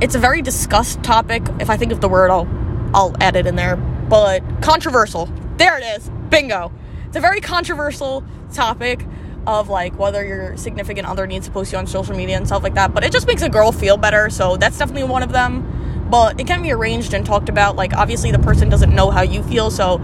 it's 0.00 0.16
a 0.16 0.18
very 0.18 0.42
discussed 0.42 1.00
topic 1.04 1.46
if 1.60 1.70
i 1.70 1.76
think 1.76 1.92
of 1.92 2.00
the 2.00 2.08
word 2.08 2.32
i'll 2.32 2.48
I'll 2.94 3.14
add 3.20 3.36
it 3.36 3.46
in 3.46 3.56
there. 3.56 3.76
But 3.76 4.42
controversial. 4.62 5.26
There 5.58 5.78
it 5.78 5.84
is. 5.84 6.10
Bingo. 6.30 6.72
It's 7.16 7.24
a 7.24 7.26
very 7.26 7.40
controversial 7.40 8.22
topic 8.52 9.02
of 9.46 9.70
like 9.70 9.98
whether 9.98 10.22
your 10.22 10.54
significant 10.58 11.08
other 11.08 11.26
needs 11.26 11.46
to 11.46 11.50
post 11.50 11.72
you 11.72 11.78
on 11.78 11.86
social 11.86 12.14
media 12.14 12.36
and 12.36 12.46
stuff 12.46 12.62
like 12.62 12.74
that. 12.74 12.92
But 12.92 13.04
it 13.04 13.10
just 13.10 13.26
makes 13.26 13.40
a 13.40 13.48
girl 13.48 13.72
feel 13.72 13.96
better. 13.96 14.28
So 14.28 14.58
that's 14.58 14.76
definitely 14.76 15.04
one 15.04 15.22
of 15.22 15.32
them. 15.32 16.06
But 16.10 16.38
it 16.38 16.46
can 16.46 16.60
be 16.60 16.72
arranged 16.72 17.14
and 17.14 17.24
talked 17.24 17.48
about. 17.48 17.74
Like 17.74 17.94
obviously 17.94 18.32
the 18.32 18.38
person 18.38 18.68
doesn't 18.68 18.94
know 18.94 19.10
how 19.10 19.22
you 19.22 19.42
feel. 19.44 19.70
So 19.70 19.98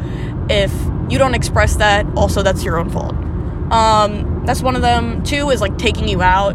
if 0.49 0.73
you 1.11 1.19
don't 1.19 1.35
express 1.35 1.77
that, 1.77 2.07
also 2.17 2.43
that's 2.43 2.65
your 2.65 2.79
own 2.79 2.89
fault. 2.89 3.15
Um, 3.71 4.47
that's 4.47 4.63
one 4.63 4.75
of 4.75 4.81
them. 4.81 5.23
Two 5.23 5.51
is 5.51 5.61
like 5.61 5.77
taking 5.77 6.09
you 6.09 6.23
out. 6.23 6.55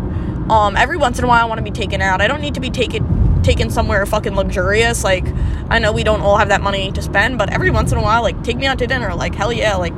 Um, 0.50 0.76
every 0.76 0.98
once 0.98 1.20
in 1.20 1.24
a 1.24 1.28
while, 1.28 1.44
I 1.44 1.46
want 1.46 1.60
to 1.60 1.64
be 1.64 1.70
taken 1.70 2.02
out. 2.02 2.20
I 2.20 2.28
don't 2.28 2.42
need 2.42 2.56
to 2.56 2.62
be 2.62 2.72
taken 2.72 3.28
taken 3.44 3.70
somewhere 3.70 4.04
fucking 4.08 4.36
luxurious. 4.36 5.04
Like, 5.04 5.26
I 5.70 5.78
know 5.78 5.92
we 5.92 6.04
don't 6.04 6.22
all 6.22 6.38
have 6.38 6.50
that 6.50 6.62
money 6.62 6.92
to 6.94 7.02
spend, 7.04 7.38
but 7.38 7.54
every 7.54 7.70
once 7.70 7.92
in 7.92 8.00
a 8.00 8.02
while, 8.02 8.24
like, 8.24 8.44
take 8.44 8.58
me 8.58 8.66
out 8.66 8.80
to 8.80 8.88
dinner. 8.88 9.14
Like, 9.14 9.36
hell 9.36 9.54
yeah. 9.54 9.76
Like, 9.76 9.94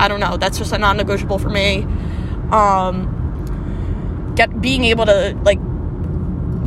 I 0.00 0.08
don't 0.08 0.20
know. 0.20 0.36
That's 0.36 0.58
just 0.58 0.72
a 0.72 0.78
non-negotiable 0.78 1.38
for 1.38 1.50
me. 1.50 1.82
Um, 2.50 4.32
get 4.34 4.60
being 4.60 4.84
able 4.84 5.06
to 5.06 5.38
like 5.42 5.58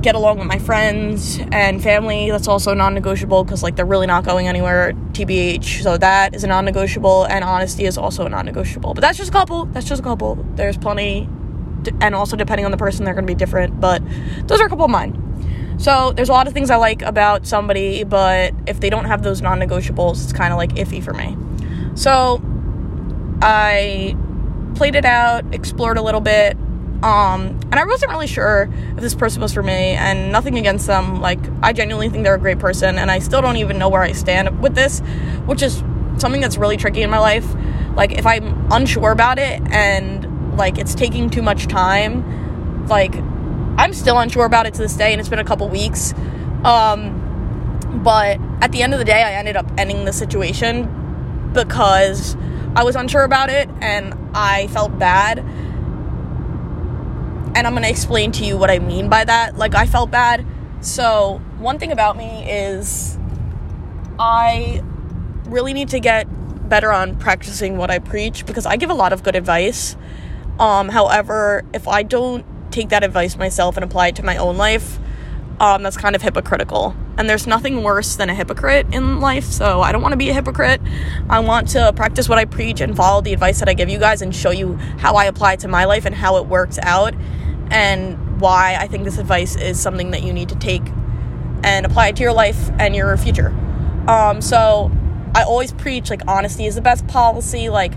get 0.02 0.16
along 0.16 0.38
with 0.38 0.48
my 0.48 0.60
friends 0.60 1.40
and 1.52 1.82
family. 1.82 2.30
That's 2.30 2.48
also 2.48 2.74
non-negotiable 2.74 3.44
because 3.44 3.64
like 3.64 3.76
they're 3.76 3.86
really 3.86 4.08
not 4.08 4.24
going 4.24 4.48
anywhere. 4.48 4.94
TBH. 5.14 5.82
So 5.82 5.98
that 5.98 6.36
is 6.36 6.44
a 6.44 6.48
non-negotiable, 6.48 7.26
and 7.26 7.44
honesty 7.44 7.86
is 7.86 7.98
also 7.98 8.26
a 8.26 8.30
non-negotiable. 8.30 8.94
But 8.94 9.02
that's 9.02 9.18
just 9.18 9.30
a 9.30 9.34
couple. 9.34 9.66
That's 9.66 9.88
just 9.88 10.02
a 10.02 10.04
couple. 10.04 10.36
There's 10.56 10.78
plenty 10.78 11.28
and 12.02 12.16
also 12.16 12.38
depending 12.38 12.66
on 12.66 12.72
the 12.72 12.78
person 12.78 13.04
they're 13.04 13.14
going 13.14 13.28
to 13.28 13.32
be 13.32 13.38
different 13.38 13.80
but 13.80 14.02
those 14.48 14.62
are 14.62 14.66
a 14.66 14.70
couple 14.70 14.86
of 14.86 14.92
mine 14.92 15.20
so 15.78 16.14
there's 16.14 16.30
a 16.30 16.32
lot 16.32 16.48
of 16.48 16.54
things 16.54 16.70
i 16.70 16.78
like 16.78 17.02
about 17.02 17.46
somebody 17.46 18.06
but 18.06 18.54
if 18.68 18.80
they 18.80 18.90
don't 18.90 19.04
have 19.06 19.24
those 19.24 19.42
non-negotiables 19.42 20.24
it's 20.24 20.32
kind 20.32 20.54
of 20.54 20.58
like 20.58 20.72
iffy 20.76 21.04
for 21.04 21.14
me 21.14 21.36
so 21.96 22.42
i 23.42 24.16
played 24.76 24.96
it 24.96 25.06
out 25.06 25.44
explored 25.54 25.98
a 25.98 26.02
little 26.02 26.22
bit 26.22 26.58
um, 27.04 27.60
and 27.72 27.76
i 27.76 27.84
wasn't 27.84 28.10
really 28.12 28.28
sure 28.28 28.70
if 28.96 28.98
this 28.98 29.16
person 29.16 29.42
was 29.42 29.54
for 29.54 29.64
me 29.64 29.92
and 29.92 30.32
nothing 30.32 30.58
against 30.58 30.88
them 30.88 31.22
like 31.22 31.40
i 31.62 31.74
genuinely 31.74 32.10
think 32.10 32.24
they're 32.24 32.36
a 32.36 32.40
great 32.40 32.60
person 32.60 32.98
and 32.98 33.12
i 33.12 33.20
still 33.20 33.42
don't 33.42 33.58
even 33.58 33.78
know 33.78 33.90
where 33.90 34.02
i 34.02 34.12
stand 34.12 34.62
with 34.62 34.76
this 34.76 35.00
which 35.46 35.62
is 35.62 35.84
something 36.18 36.42
that's 36.42 36.58
really 36.58 36.78
tricky 36.78 37.02
in 37.02 37.10
my 37.10 37.20
life 37.20 37.46
like 37.96 38.12
if 38.12 38.26
i'm 38.26 38.72
unsure 38.72 39.12
about 39.12 39.38
it 39.38 39.62
and 39.72 40.34
like 40.58 40.78
it's 40.78 40.96
taking 40.96 41.30
too 41.30 41.42
much 41.42 41.68
time. 41.68 42.88
Like 42.88 43.16
I'm 43.78 43.94
still 43.94 44.20
unsure 44.20 44.46
about 44.46 44.66
it 44.66 44.74
to 44.76 44.82
this 44.82 44.96
day, 44.96 45.12
and 45.12 45.20
it's 45.20 45.30
been 45.30 45.40
a 45.40 45.44
couple 45.44 45.68
weeks. 45.70 46.14
Um, 46.64 47.20
but 48.04 48.40
at 48.62 48.72
the 48.72 48.82
end 48.82 48.94
of 48.94 49.00
the 49.00 49.06
day, 49.06 49.24
I 49.24 49.34
ended 49.34 49.56
up 49.56 49.70
ending 49.78 50.06
the 50.06 50.14
situation 50.14 51.52
because 51.54 52.36
I 52.76 52.84
was 52.84 52.96
unsure 52.96 53.24
about 53.24 53.50
it 53.50 53.70
and 53.82 54.14
I 54.34 54.68
felt 54.68 54.98
bad. 54.98 55.40
And 57.56 57.68
I'm 57.68 57.74
gonna 57.74 57.88
explain 57.88 58.32
to 58.34 58.46
you 58.46 58.58
what 58.58 58.72
I 58.72 58.80
mean 58.80 59.10
by 59.10 59.24
that. 59.26 59.58
Like, 59.58 59.76
I 59.76 59.86
felt 59.86 60.10
bad. 60.10 60.46
So, 60.82 61.40
one 61.60 61.78
thing 61.78 61.92
about 61.92 62.18
me 62.18 62.50
is 62.50 63.18
I 64.20 64.84
really 65.46 65.74
need 65.74 65.90
to 65.90 66.00
get 66.00 66.28
better 66.68 66.92
on 66.92 67.16
practicing 67.18 67.78
what 67.78 67.92
I 67.92 68.00
preach 68.00 68.46
because 68.46 68.66
I 68.66 68.76
give 68.76 68.90
a 68.90 68.96
lot 68.96 69.14
of 69.14 69.22
good 69.22 69.36
advice 69.36 69.96
um, 70.60 70.90
however, 70.90 71.64
if 71.74 71.88
I 71.88 72.04
don't 72.04 72.46
take 72.72 72.90
that 72.90 73.04
advice 73.04 73.38
myself 73.38 73.78
and 73.78 73.84
apply 73.84 74.10
it 74.10 74.16
to 74.18 74.24
my 74.24 74.38
own 74.38 74.58
life, 74.58 75.00
um, 75.60 75.84
that's 75.84 75.98
kind 75.98 76.16
of 76.16 76.22
hypocritical. 76.22 76.96
And 77.18 77.30
there's 77.30 77.46
nothing 77.46 77.84
worse 77.84 78.16
than 78.16 78.30
a 78.30 78.34
hypocrite 78.34 78.88
in 78.92 79.20
life, 79.20 79.44
so 79.44 79.82
I 79.82 79.92
don't 79.92 80.02
want 80.02 80.14
to 80.14 80.18
be 80.18 80.30
a 80.30 80.34
hypocrite. 80.34 80.82
I 81.30 81.40
want 81.40 81.70
to 81.70 81.94
practice 81.94 82.28
what 82.28 82.40
I 82.40 82.46
preach 82.46 82.82
and 82.82 82.98
follow 82.98 83.22
the 83.22 83.34
advice 83.34 83.60
that 83.60 83.70
I 83.70 83.74
give 83.74 83.90
you 83.90 84.00
guys 84.00 84.22
and 84.22 84.36
show 84.36 84.50
you 84.50 84.76
how 84.98 85.16
I 85.16 85.26
apply 85.26 85.54
it 85.54 85.60
to 85.62 85.68
my 85.68 85.86
life 85.86 86.06
and 86.06 86.16
how 86.16 86.38
it 86.38 86.48
works 86.48 86.80
out 86.82 87.14
and 87.70 88.42
why 88.42 88.76
I 88.80 88.88
think 88.88 89.04
this 89.04 89.20
advice 89.20 89.56
is 89.56 89.80
something 89.80 90.12
that 90.12 90.24
you 90.24 90.34
need 90.34 90.50
to 90.50 90.56
take 90.56 90.82
and 91.64 91.86
apply 91.86 92.08
it 92.08 92.16
to 92.18 92.24
your 92.24 92.34
life 92.34 92.70
and 92.80 92.96
your 92.96 93.16
future. 93.18 93.50
Um, 94.08 94.42
so 94.42 94.92
I 95.36 95.44
always 95.44 95.72
preach 95.72 96.10
like 96.10 96.22
honesty 96.28 96.66
is 96.66 96.76
the 96.76 96.82
best 96.82 97.08
policy, 97.08 97.70
like 97.70 97.94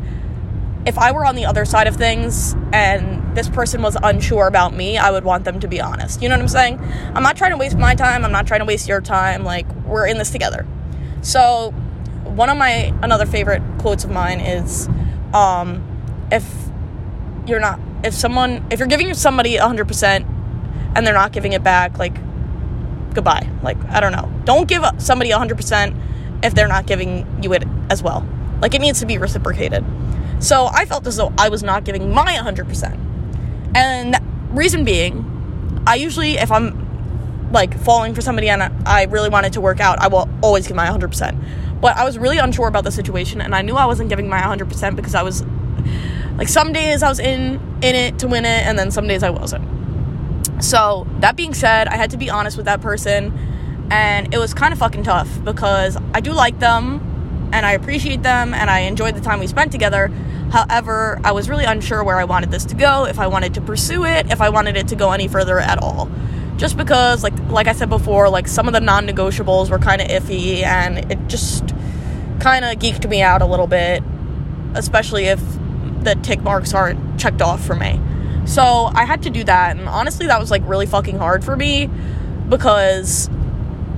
if 0.87 0.99
I 0.99 1.13
were 1.13 1.27
on 1.27 1.35
the 1.35 1.47
other 1.47 1.65
side 1.65 1.89
of 1.89 1.97
things 1.97 2.55
and 2.73 3.23
this 3.37 3.49
person 3.49 3.83
was 3.83 3.97
unsure 4.03 4.49
about 4.49 4.75
me, 4.75 4.97
I 4.97 5.11
would 5.11 5.23
want 5.23 5.45
them 5.45 5.61
to 5.61 5.69
be 5.69 5.81
honest. 5.81 6.23
You 6.23 6.29
know 6.29 6.35
what 6.35 6.43
I'm 6.43 6.49
saying? 6.49 6.81
I'm 7.15 7.23
not 7.23 7.37
trying 7.37 7.53
to 7.53 7.57
waste 7.59 7.77
my 7.77 7.95
time. 7.95 8.25
I'm 8.25 8.33
not 8.33 8.47
trying 8.47 8.61
to 8.61 8.67
waste 8.67 8.89
your 8.89 9.01
time. 9.01 9.45
Like, 9.45 9.71
we're 9.85 10.07
in 10.07 10.17
this 10.19 10.31
together. 10.31 10.67
So, 11.21 11.71
one 12.25 12.49
of 12.49 12.57
my 12.57 12.93
another 13.03 13.27
favorite 13.27 13.63
quotes 13.79 14.05
of 14.05 14.11
mine 14.11 14.41
is 14.41 14.89
um, 15.33 15.85
if 16.33 16.45
you're 17.47 17.61
not 17.61 17.79
if 18.03 18.15
someone 18.15 18.67
if 18.71 18.79
you're 18.79 18.89
giving 18.89 19.13
somebody 19.15 19.57
100% 19.57 20.27
and 20.95 21.07
they're 21.07 21.15
not 21.15 21.33
giving 21.33 21.53
it 21.53 21.63
back, 21.63 21.99
like 21.99 22.15
goodbye. 23.15 23.49
Like, 23.63 23.79
I 23.89 24.01
don't 24.01 24.13
know. 24.13 24.33
Don't 24.45 24.67
give 24.67 24.83
somebody 24.99 25.31
100% 25.31 26.43
if 26.43 26.55
they're 26.55 26.69
not 26.69 26.87
giving 26.87 27.27
you 27.43 27.53
it 27.53 27.65
as 27.91 28.03
well. 28.03 28.27
Like 28.61 28.75
it 28.75 28.81
needs 28.81 29.01
to 29.01 29.07
be 29.07 29.19
reciprocated. 29.19 29.85
So 30.39 30.67
I 30.73 30.87
felt 30.87 31.07
as 31.07 31.17
though 31.17 31.33
I 31.39 31.49
was 31.51 31.63
not 31.63 31.85
giving 31.85 32.13
my 32.13 32.35
100%. 32.35 33.06
And 33.77 34.17
reason 34.57 34.85
being, 34.85 35.83
I 35.87 35.97
usually, 35.97 36.39
if 36.39 36.51
I'm 36.51 37.53
like 37.53 37.79
falling 37.79 38.15
for 38.15 38.23
somebody 38.23 38.49
and 38.49 38.63
I 38.63 39.05
really 39.05 39.29
wanted 39.29 39.53
to 39.53 39.61
work 39.61 39.81
out, 39.81 39.99
I 39.99 40.09
will 40.09 40.31
always 40.43 40.67
give 40.67 40.75
my 40.75 40.87
100%. 40.87 41.81
But 41.83 41.95
I 41.95 42.05
was 42.05 42.17
really 42.17 42.39
unsure 42.39 42.69
about 42.69 42.85
the 42.85 42.91
situation 42.91 43.43
and 43.43 43.55
I 43.55 43.61
knew 43.61 43.75
I 43.75 43.85
wasn't 43.85 44.09
giving 44.09 44.31
my 44.31 44.41
100% 44.41 44.97
because 44.97 45.15
I 45.15 45.23
was 45.23 45.45
like 46.39 46.49
some 46.49 46.73
days 46.73 47.03
I 47.03 47.11
was 47.11 47.19
in 47.19 47.61
in 47.83 47.95
it 47.95 48.19
to 48.21 48.29
win 48.29 48.47
it 48.47 48.67
and 48.67 48.79
then 48.79 48.91
some 48.91 49.07
days 49.07 49.23
I 49.23 49.29
wasn't. 49.29 49.69
So, 50.65 51.07
that 51.21 51.37
being 51.37 51.53
said, 51.53 51.87
I 51.87 51.97
had 51.97 52.11
to 52.13 52.17
be 52.17 52.31
honest 52.31 52.57
with 52.57 52.65
that 52.65 52.81
person 52.81 53.87
and 53.91 54.33
it 54.33 54.39
was 54.39 54.55
kind 54.55 54.73
of 54.73 54.79
fucking 54.79 55.03
tough 55.03 55.29
because 55.45 55.99
I 56.15 56.21
do 56.21 56.33
like 56.33 56.59
them 56.61 57.51
and 57.53 57.67
I 57.67 57.73
appreciate 57.73 58.23
them 58.23 58.55
and 58.55 58.71
I 58.71 58.81
enjoyed 58.81 59.15
the 59.15 59.21
time 59.21 59.39
we 59.39 59.47
spent 59.47 59.71
together. 59.71 60.11
However, 60.57 61.21
I 61.23 61.33
was 61.33 61.51
really 61.51 61.67
unsure 61.67 62.03
where 62.03 62.17
I 62.17 62.25
wanted 62.25 62.51
this 62.51 62.65
to 62.67 62.75
go, 62.75 63.05
if 63.05 63.19
I 63.19 63.27
wanted 63.27 63.53
to 63.55 63.61
pursue 63.61 64.07
it, 64.07 64.33
if 64.33 64.41
I 64.41 64.49
wanted 64.49 64.79
it 64.79 64.89
to 64.89 64.97
go 64.97 65.13
any 65.13 65.29
further 65.29 65.59
at 65.59 65.83
all. 65.83 66.11
Just 66.57 66.79
because 66.79 67.23
like 67.23 67.39
like 67.51 67.67
I 67.67 67.75
said 67.75 67.91
before, 67.91 68.31
like 68.31 68.49
some 68.49 68.67
of 68.67 68.73
the 68.73 68.81
non-negotiables 68.81 69.69
were 69.69 69.79
kind 69.79 70.01
of 70.01 70.09
iffy 70.09 70.63
and 70.63 71.13
it 71.13 71.19
just 71.29 71.75
kind 72.41 72.65
of 72.65 72.79
geeked 72.79 73.07
me 73.07 73.21
out 73.21 73.43
a 73.43 73.45
little 73.45 73.67
bit, 73.67 74.03
especially 74.73 75.25
if 75.25 75.41
the 76.01 76.19
tick 76.23 76.41
marks 76.41 76.73
aren't 76.73 77.21
checked 77.21 77.43
off 77.43 77.63
for 77.63 77.75
me. 77.75 78.01
So, 78.47 78.63
I 78.63 79.05
had 79.05 79.25
to 79.25 79.31
do 79.31 79.45
that 79.45 79.77
and 79.77 79.87
honestly 79.87 80.27
that 80.29 80.41
was 80.41 80.51
like 80.51 80.63
really 80.67 80.87
fucking 80.87 81.19
hard 81.19 81.45
for 81.45 81.55
me 81.55 81.91
because 82.49 83.29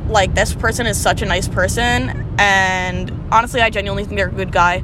like 0.08 0.34
this 0.34 0.56
person 0.56 0.88
is 0.88 1.00
such 1.00 1.22
a 1.22 1.26
nice 1.26 1.46
person 1.46 2.34
and 2.38 3.12
honestly 3.30 3.60
i 3.60 3.68
genuinely 3.68 4.04
think 4.04 4.16
they're 4.16 4.30
a 4.30 4.32
good 4.32 4.50
guy 4.50 4.82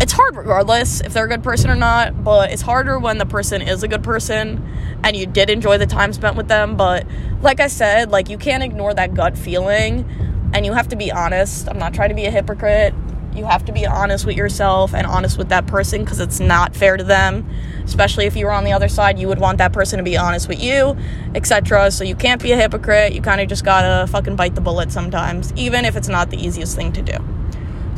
it's 0.00 0.12
hard 0.12 0.36
regardless 0.36 1.00
if 1.00 1.12
they're 1.12 1.24
a 1.24 1.28
good 1.28 1.42
person 1.42 1.70
or 1.70 1.74
not 1.74 2.22
but 2.22 2.52
it's 2.52 2.62
harder 2.62 2.98
when 2.98 3.18
the 3.18 3.26
person 3.26 3.60
is 3.60 3.82
a 3.82 3.88
good 3.88 4.02
person 4.02 4.64
and 5.02 5.16
you 5.16 5.26
did 5.26 5.50
enjoy 5.50 5.78
the 5.78 5.86
time 5.86 6.12
spent 6.12 6.36
with 6.36 6.48
them. 6.48 6.76
But 6.76 7.06
like 7.42 7.60
i 7.60 7.66
said 7.66 8.10
like 8.10 8.28
you 8.28 8.38
can't 8.38 8.62
ignore 8.62 8.94
that 8.94 9.14
gut 9.14 9.36
feeling 9.36 10.08
and 10.54 10.64
you 10.64 10.72
have 10.72 10.88
to 10.88 10.96
be 10.96 11.10
honest. 11.12 11.68
I'm 11.68 11.78
not 11.78 11.94
trying 11.94 12.08
to 12.08 12.14
be 12.14 12.24
a 12.24 12.30
hypocrite. 12.30 12.94
You 13.34 13.44
have 13.44 13.64
to 13.66 13.72
be 13.72 13.86
honest 13.86 14.24
with 14.24 14.36
yourself 14.36 14.94
and 14.94 15.06
honest 15.06 15.36
with 15.38 15.50
that 15.50 15.66
person 15.66 16.02
because 16.02 16.18
it's 16.20 16.40
not 16.40 16.74
fair 16.74 16.96
to 16.96 17.04
them 17.04 17.48
especially 17.84 18.26
if 18.26 18.36
you 18.36 18.44
were 18.44 18.52
on 18.52 18.64
the 18.64 18.72
other 18.72 18.88
side. 18.88 19.18
You 19.18 19.28
would 19.28 19.40
want 19.40 19.58
that 19.58 19.72
person 19.72 19.98
to 19.98 20.04
be 20.04 20.16
honest 20.16 20.48
with 20.48 20.62
you 20.62 20.96
etc 21.34 21.90
so 21.90 22.04
you 22.04 22.14
can't 22.14 22.42
be 22.42 22.52
a 22.52 22.56
hypocrite. 22.56 23.14
You 23.14 23.20
kind 23.20 23.40
of 23.40 23.48
just 23.48 23.64
gotta 23.64 24.06
fucking 24.06 24.36
bite 24.36 24.54
the 24.54 24.60
bullet 24.60 24.92
sometimes 24.92 25.52
even 25.54 25.84
if 25.84 25.96
it's 25.96 26.08
not 26.08 26.30
the 26.30 26.36
easiest 26.36 26.76
thing 26.76 26.92
to 26.92 27.02
do 27.02 27.37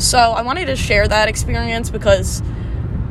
so 0.00 0.18
i 0.18 0.42
wanted 0.42 0.66
to 0.66 0.76
share 0.76 1.06
that 1.06 1.28
experience 1.28 1.90
because 1.90 2.42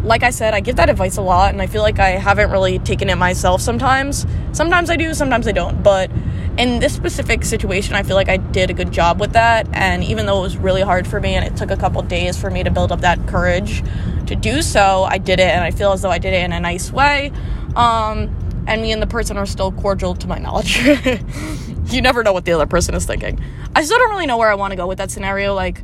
like 0.04 0.24
I 0.24 0.30
said, 0.30 0.54
I 0.54 0.60
give 0.62 0.78
that 0.78 0.90
advice 0.90 1.18
a 1.18 1.22
lot, 1.22 1.52
and 1.52 1.62
I 1.62 1.68
feel 1.68 1.82
like 1.82 2.00
I 2.00 2.12
haven't 2.12 2.52
really 2.52 2.80
taken 2.80 3.10
it 3.10 3.16
myself 3.16 3.62
sometimes. 3.62 4.26
Sometimes 4.54 4.90
I 4.90 4.96
do, 4.96 5.14
sometimes 5.14 5.48
I 5.48 5.52
don't. 5.52 5.84
But 5.84 6.10
in 6.58 6.80
this 6.80 6.94
specific 6.96 7.44
situation, 7.44 7.96
I 7.96 8.04
feel 8.04 8.16
like 8.16 8.30
I 8.30 8.38
did 8.38 8.70
a 8.70 8.74
good 8.74 8.92
job 8.92 9.20
with 9.20 9.34
that. 9.34 9.68
And 9.74 10.04
even 10.04 10.26
though 10.26 10.40
it 10.40 10.42
was 10.42 10.58
really 10.58 10.82
hard 10.82 11.08
for 11.08 11.20
me 11.20 11.36
and 11.36 11.46
it 11.46 11.58
took 11.58 11.72
a 11.72 11.78
couple 11.78 12.02
days 12.02 12.40
for 12.40 12.50
me 12.50 12.64
to 12.64 12.72
build 12.72 12.92
up 12.92 13.02
that 13.02 13.28
courage 13.28 13.84
to 14.28 14.36
do 14.36 14.62
so, 14.62 15.04
I 15.04 15.18
did 15.18 15.40
it, 15.40 15.50
and 15.50 15.64
I 15.64 15.72
feel 15.72 15.92
as 15.92 16.02
though 16.02 16.12
I 16.12 16.18
did 16.18 16.34
it 16.34 16.44
in 16.44 16.54
a 16.54 16.60
nice 16.60 16.92
way. 16.92 17.32
Um, 17.76 18.36
and 18.68 18.82
me 18.82 18.92
and 18.92 19.02
the 19.02 19.08
person 19.08 19.38
are 19.38 19.46
still 19.46 19.72
cordial 19.72 20.16
to 20.16 20.28
my 20.28 20.38
knowledge. 20.38 20.78
you 21.88 22.02
never 22.02 22.24
know 22.24 22.34
what 22.34 22.46
the 22.46 22.54
other 22.54 22.68
person 22.68 22.96
is 22.96 23.06
thinking. 23.06 23.44
I 23.76 23.84
still 23.84 23.98
don't 23.98 24.12
really 24.12 24.28
know 24.28 24.38
where 24.38 24.50
I 24.50 24.56
want 24.56 24.72
to 24.72 24.78
go 24.78 24.88
with 24.88 25.00
that 25.00 25.12
scenario. 25.12 25.54
Like, 25.54 25.84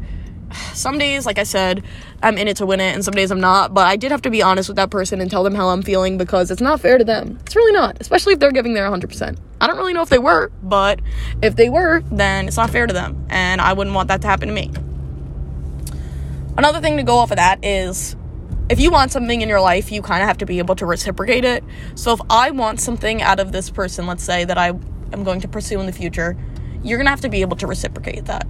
some 0.74 0.98
days, 0.98 1.26
like 1.26 1.40
I 1.40 1.44
said, 1.44 1.84
I'm 2.22 2.38
in 2.38 2.48
it 2.48 2.58
to 2.58 2.66
win 2.66 2.80
it, 2.80 2.94
and 2.94 3.04
some 3.04 3.14
days 3.14 3.32
I'm 3.32 3.40
not. 3.40 3.74
But 3.74 3.88
I 3.88 3.96
did 3.96 4.12
have 4.12 4.22
to 4.24 4.30
be 4.30 4.42
honest 4.42 4.70
with 4.70 4.76
that 4.78 4.90
person 4.90 5.22
and 5.22 5.30
tell 5.30 5.44
them 5.44 5.56
how 5.56 5.70
I'm 5.70 5.82
feeling 5.82 6.18
because 6.18 6.52
it's 6.52 6.62
not 6.62 6.80
fair 6.80 6.98
to 6.98 7.04
them. 7.04 7.40
It's 7.46 7.56
really 7.56 7.74
not, 7.74 7.98
especially 8.00 8.34
if 8.34 8.40
they're 8.40 8.52
giving 8.52 8.74
their 8.74 8.90
100%. 8.90 9.38
I 9.62 9.68
don't 9.68 9.78
really 9.78 9.94
know 9.94 10.02
if 10.02 10.10
they 10.10 10.20
were, 10.20 10.52
but 10.62 11.00
if 11.42 11.56
they 11.56 11.70
were, 11.70 12.02
then 12.12 12.48
it's 12.48 12.58
not 12.58 12.70
fair 12.70 12.88
to 12.88 12.94
them, 12.94 13.26
and 13.30 13.62
I 13.62 13.74
wouldn't 13.74 13.96
want 13.96 14.10
that 14.10 14.22
to 14.22 14.28
happen 14.28 14.48
to 14.48 14.54
me. 14.54 14.72
Another 16.58 16.80
thing 16.80 16.98
to 16.98 17.04
go 17.04 17.18
off 17.18 17.32
of 17.32 17.38
that 17.38 17.64
is 17.66 18.16
if 18.70 18.80
you 18.80 18.90
want 18.90 19.12
something 19.12 19.42
in 19.42 19.50
your 19.50 19.62
life, 19.62 19.92
you 19.92 20.02
kind 20.02 20.22
of 20.22 20.28
have 20.28 20.38
to 20.40 20.46
be 20.46 20.60
able 20.60 20.76
to 20.76 20.86
reciprocate 20.86 21.46
it. 21.46 21.64
So 21.96 22.14
if 22.14 22.20
I 22.30 22.52
want 22.52 22.80
something 22.80 23.22
out 23.22 23.40
of 23.40 23.52
this 23.52 23.70
person, 23.70 24.08
let's 24.08 24.24
say 24.24 24.46
that 24.46 24.58
I 24.58 24.70
am 24.70 25.24
going 25.24 25.42
to 25.42 25.48
pursue 25.48 25.80
in 25.80 25.86
the 25.86 25.92
future, 25.92 26.38
you're 26.84 26.98
going 26.98 27.06
to 27.06 27.12
have 27.12 27.22
to 27.22 27.30
be 27.30 27.42
able 27.42 27.58
to 27.58 27.68
reciprocate 27.68 28.26
that. 28.26 28.48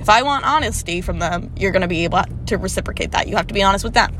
If 0.00 0.08
I 0.08 0.22
want 0.22 0.46
honesty 0.46 1.02
from 1.02 1.18
them, 1.18 1.52
you're 1.56 1.72
going 1.72 1.82
to 1.82 1.88
be 1.88 2.04
able 2.04 2.22
to 2.46 2.56
reciprocate 2.56 3.12
that. 3.12 3.28
You 3.28 3.36
have 3.36 3.46
to 3.48 3.54
be 3.54 3.62
honest 3.62 3.84
with 3.84 3.92
them. 3.92 4.18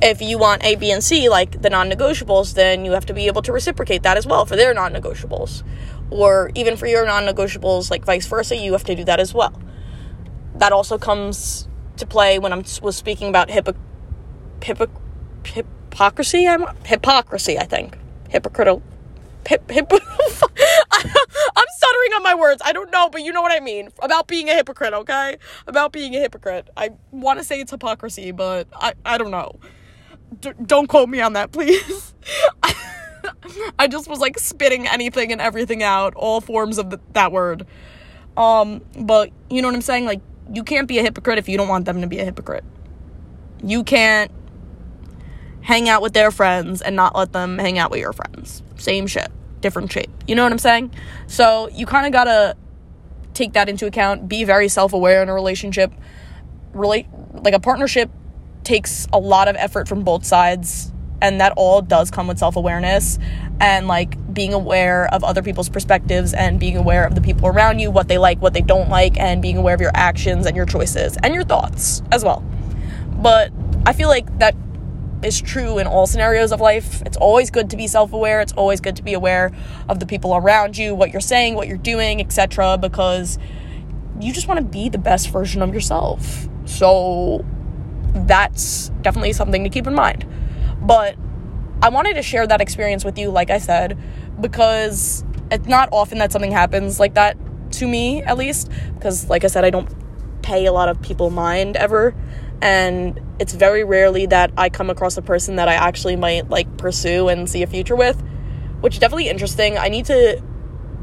If 0.00 0.22
you 0.22 0.38
want 0.38 0.64
A, 0.64 0.76
B, 0.76 0.90
and 0.90 1.04
C, 1.04 1.28
like 1.28 1.60
the 1.60 1.68
non 1.68 1.90
negotiables, 1.90 2.54
then 2.54 2.84
you 2.84 2.92
have 2.92 3.04
to 3.06 3.14
be 3.14 3.26
able 3.26 3.42
to 3.42 3.52
reciprocate 3.52 4.02
that 4.04 4.16
as 4.16 4.26
well 4.26 4.46
for 4.46 4.56
their 4.56 4.72
non 4.72 4.92
negotiables. 4.92 5.64
Or 6.10 6.50
even 6.54 6.76
for 6.76 6.86
your 6.86 7.04
non 7.04 7.24
negotiables, 7.24 7.90
like 7.90 8.04
vice 8.04 8.26
versa, 8.26 8.56
you 8.56 8.72
have 8.72 8.84
to 8.84 8.94
do 8.94 9.04
that 9.04 9.20
as 9.20 9.34
well. 9.34 9.60
That 10.54 10.72
also 10.72 10.96
comes 10.96 11.68
to 11.98 12.06
play 12.06 12.38
when 12.38 12.52
I 12.52 12.64
was 12.80 12.96
speaking 12.96 13.28
about 13.28 13.50
hypo, 13.50 13.74
hypo, 14.64 14.88
hypocrisy. 15.44 16.48
I'm 16.48 16.64
hypocrisy. 16.84 17.58
I 17.58 17.64
think 17.64 17.98
hypocritical. 18.30 18.82
Hip, 19.48 19.70
hip, 19.70 19.90
I'm 20.92 21.64
stuttering 21.88 22.12
on 22.14 22.22
my 22.22 22.34
words. 22.34 22.62
I 22.64 22.72
don't 22.72 22.90
know, 22.90 23.08
but 23.10 23.22
you 23.22 23.32
know 23.32 23.42
what 23.42 23.52
I 23.52 23.60
mean 23.60 23.90
about 24.00 24.26
being 24.26 24.48
a 24.48 24.54
hypocrite. 24.54 24.92
Okay, 24.94 25.36
about 25.66 25.92
being 25.92 26.14
a 26.14 26.18
hypocrite. 26.18 26.68
I 26.76 26.90
want 27.10 27.38
to 27.38 27.44
say 27.44 27.60
it's 27.60 27.70
hypocrisy, 27.70 28.32
but 28.32 28.68
I 28.74 28.94
I 29.04 29.18
don't 29.18 29.30
know. 29.30 29.58
D- 30.40 30.52
don't 30.64 30.86
quote 30.86 31.08
me 31.08 31.20
on 31.20 31.34
that, 31.34 31.52
please. 31.52 32.14
I 33.78 33.88
just 33.88 34.08
was 34.08 34.20
like 34.20 34.38
spitting 34.38 34.86
anything 34.86 35.32
and 35.32 35.40
everything 35.40 35.82
out, 35.82 36.14
all 36.14 36.40
forms 36.40 36.78
of 36.78 36.90
the, 36.90 37.00
that 37.12 37.32
word. 37.32 37.66
Um, 38.36 38.82
but 38.98 39.30
you 39.50 39.60
know 39.62 39.68
what 39.68 39.74
I'm 39.74 39.82
saying? 39.82 40.04
Like 40.04 40.20
you 40.52 40.64
can't 40.64 40.88
be 40.88 40.98
a 40.98 41.02
hypocrite 41.02 41.38
if 41.38 41.48
you 41.48 41.56
don't 41.56 41.68
want 41.68 41.84
them 41.84 42.00
to 42.00 42.06
be 42.06 42.18
a 42.18 42.24
hypocrite. 42.24 42.64
You 43.62 43.84
can't 43.84 44.30
hang 45.62 45.88
out 45.88 46.00
with 46.00 46.12
their 46.12 46.30
friends 46.30 46.80
and 46.80 46.94
not 46.96 47.16
let 47.16 47.32
them 47.32 47.58
hang 47.58 47.78
out 47.78 47.90
with 47.90 48.00
your 48.00 48.12
friends. 48.12 48.62
Same 48.76 49.06
shit, 49.06 49.30
different 49.60 49.92
shape. 49.92 50.10
You 50.26 50.34
know 50.34 50.42
what 50.42 50.52
I'm 50.52 50.58
saying? 50.58 50.92
So 51.26 51.68
you 51.68 51.86
kind 51.86 52.06
of 52.06 52.12
gotta 52.12 52.56
take 53.34 53.52
that 53.54 53.68
into 53.68 53.86
account. 53.86 54.28
Be 54.28 54.44
very 54.44 54.68
self 54.68 54.92
aware 54.92 55.22
in 55.22 55.28
a 55.28 55.34
relationship. 55.34 55.92
Relate 56.72 57.06
like 57.32 57.54
a 57.54 57.60
partnership 57.60 58.10
takes 58.64 59.06
a 59.12 59.18
lot 59.18 59.48
of 59.48 59.56
effort 59.56 59.88
from 59.88 60.04
both 60.04 60.24
sides, 60.24 60.92
and 61.22 61.40
that 61.40 61.52
all 61.56 61.80
does 61.80 62.10
come 62.10 62.26
with 62.26 62.38
self 62.38 62.56
awareness 62.56 63.18
and 63.60 63.88
like 63.88 64.16
being 64.32 64.52
aware 64.52 65.12
of 65.12 65.24
other 65.24 65.42
people's 65.42 65.68
perspectives 65.68 66.32
and 66.32 66.60
being 66.60 66.76
aware 66.76 67.04
of 67.04 67.14
the 67.14 67.20
people 67.20 67.48
around 67.48 67.80
you, 67.80 67.90
what 67.90 68.06
they 68.06 68.18
like, 68.18 68.40
what 68.40 68.54
they 68.54 68.60
don't 68.60 68.88
like, 68.88 69.18
and 69.18 69.42
being 69.42 69.56
aware 69.56 69.74
of 69.74 69.80
your 69.80 69.90
actions 69.94 70.46
and 70.46 70.56
your 70.56 70.66
choices 70.66 71.16
and 71.22 71.34
your 71.34 71.44
thoughts 71.44 72.02
as 72.12 72.24
well. 72.24 72.44
But 73.16 73.50
I 73.84 73.92
feel 73.94 74.08
like 74.08 74.38
that 74.38 74.54
is 75.22 75.40
true 75.40 75.78
in 75.78 75.86
all 75.86 76.06
scenarios 76.06 76.52
of 76.52 76.60
life. 76.60 77.02
It's 77.02 77.16
always 77.16 77.50
good 77.50 77.70
to 77.70 77.76
be 77.76 77.86
self-aware. 77.86 78.40
It's 78.40 78.52
always 78.52 78.80
good 78.80 78.96
to 78.96 79.02
be 79.02 79.14
aware 79.14 79.50
of 79.88 80.00
the 80.00 80.06
people 80.06 80.34
around 80.36 80.78
you, 80.78 80.94
what 80.94 81.10
you're 81.10 81.20
saying, 81.20 81.54
what 81.54 81.68
you're 81.68 81.76
doing, 81.76 82.20
etc. 82.20 82.78
because 82.78 83.38
you 84.20 84.32
just 84.32 84.48
want 84.48 84.58
to 84.58 84.64
be 84.64 84.88
the 84.88 84.98
best 84.98 85.30
version 85.30 85.62
of 85.62 85.72
yourself. 85.72 86.48
So 86.64 87.44
that's 88.14 88.90
definitely 89.02 89.32
something 89.32 89.64
to 89.64 89.70
keep 89.70 89.86
in 89.86 89.94
mind. 89.94 90.26
But 90.80 91.16
I 91.82 91.88
wanted 91.88 92.14
to 92.14 92.22
share 92.22 92.46
that 92.46 92.60
experience 92.60 93.04
with 93.04 93.18
you, 93.18 93.30
like 93.30 93.50
I 93.50 93.58
said, 93.58 93.98
because 94.40 95.24
it's 95.50 95.66
not 95.66 95.88
often 95.92 96.18
that 96.18 96.32
something 96.32 96.52
happens 96.52 96.98
like 97.00 97.14
that 97.14 97.36
to 97.72 97.86
me, 97.86 98.22
at 98.22 98.36
least. 98.36 98.70
Because, 98.94 99.28
like 99.28 99.44
I 99.44 99.48
said, 99.48 99.64
I 99.64 99.70
don't 99.70 99.88
pay 100.42 100.66
a 100.66 100.72
lot 100.72 100.88
of 100.88 101.00
people 101.02 101.30
mind 101.30 101.76
ever. 101.76 102.14
And 102.60 103.20
it's 103.38 103.54
very 103.54 103.84
rarely 103.84 104.26
that 104.26 104.52
I 104.56 104.68
come 104.68 104.90
across 104.90 105.16
a 105.16 105.22
person 105.22 105.56
that 105.56 105.68
I 105.68 105.74
actually 105.74 106.16
might 106.16 106.50
like 106.50 106.76
pursue 106.76 107.28
and 107.28 107.48
see 107.48 107.62
a 107.62 107.66
future 107.66 107.96
with, 107.96 108.20
which 108.80 108.94
is 108.94 109.00
definitely 109.00 109.28
interesting. 109.28 109.78
I 109.78 109.88
need 109.88 110.06
to 110.06 110.42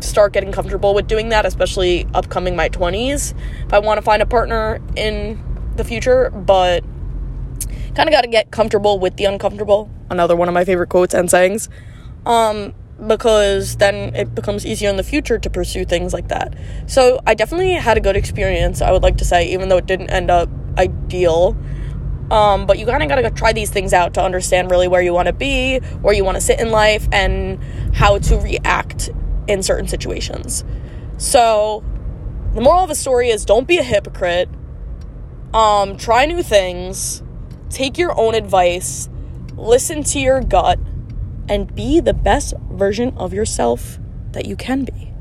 start 0.02 0.34
getting 0.34 0.52
comfortable 0.52 0.94
with 0.94 1.08
doing 1.08 1.30
that, 1.30 1.46
especially 1.46 2.08
upcoming 2.14 2.56
my 2.56 2.70
20s, 2.70 3.34
if 3.66 3.74
I 3.74 3.80
want 3.80 3.98
to 3.98 4.02
find 4.02 4.22
a 4.22 4.26
partner 4.26 4.82
in 4.96 5.42
the 5.76 5.84
future. 5.84 6.30
But 6.30 6.84
kind 7.96 8.10
of 8.10 8.14
got 8.14 8.22
to 8.22 8.28
get 8.28 8.52
comfortable 8.52 9.00
with 9.00 9.16
the 9.16 9.26
uncomfortable. 9.26 9.90
Another 10.10 10.36
one 10.36 10.48
of 10.48 10.54
my 10.54 10.66
favorite 10.66 10.90
quotes 10.90 11.14
and 11.14 11.32
sayings. 11.32 11.70
Um, 12.26 12.74
because 13.08 13.78
then 13.78 14.16
it 14.16 14.34
becomes 14.36 14.66
easier 14.66 14.90
in 14.90 14.98
the 14.98 15.04
future 15.04 15.38
to 15.38 15.50
pursue 15.50 15.86
things 15.86 16.14
like 16.14 16.28
that. 16.30 16.56
So 16.88 17.22
I 17.26 17.34
definitely 17.34 17.74
had 17.74 17.98
a 17.98 18.02
good 18.02 18.16
experience, 18.16 18.82
I 18.82 18.92
would 18.92 19.04
like 19.04 19.18
to 19.18 19.26
say, 19.26 19.48
even 19.52 19.70
though 19.70 19.78
it 19.78 19.86
didn't 19.86 20.10
end 20.10 20.32
up 20.32 20.50
ideal. 20.78 21.58
Um, 22.32 22.66
but 22.66 22.80
you 22.80 22.86
kind 22.88 23.04
of 23.04 23.10
got 23.10 23.22
to 23.22 23.30
try 23.30 23.54
these 23.54 23.70
things 23.70 23.94
out 23.94 24.16
to 24.16 24.22
understand 24.22 24.72
really 24.72 24.88
where 24.88 25.02
you 25.02 25.14
want 25.14 25.28
to 25.28 25.34
be, 25.34 25.78
where 26.02 26.14
you 26.14 26.24
want 26.24 26.36
to 26.36 26.42
sit 26.42 26.60
in 26.60 26.72
life, 26.72 27.08
and 27.12 27.64
how 27.94 28.18
to 28.18 28.38
react 28.38 29.12
in 29.48 29.62
certain 29.62 29.88
situations. 29.88 30.64
So, 31.18 31.84
the 32.54 32.62
moral 32.62 32.84
of 32.84 32.90
the 32.90 32.96
story 32.96 33.30
is 33.30 33.46
don't 33.46 33.68
be 33.68 33.78
a 33.78 33.84
hypocrite. 33.84 34.50
Um, 35.54 35.98
try 35.98 36.26
new 36.26 36.42
things 36.42 37.22
take 37.70 37.98
your 37.98 38.18
own 38.18 38.36
advice, 38.36 39.10
listen 39.56 40.02
to 40.02 40.20
your 40.20 40.42
gut, 40.42 40.80
and 41.50 41.74
be 41.76 42.00
the 42.00 42.14
best 42.14 42.54
version 42.72 43.14
of 43.18 43.34
yourself 43.34 44.00
that 44.32 44.46
you 44.46 44.56
can 44.56 44.86
be. 44.86 45.12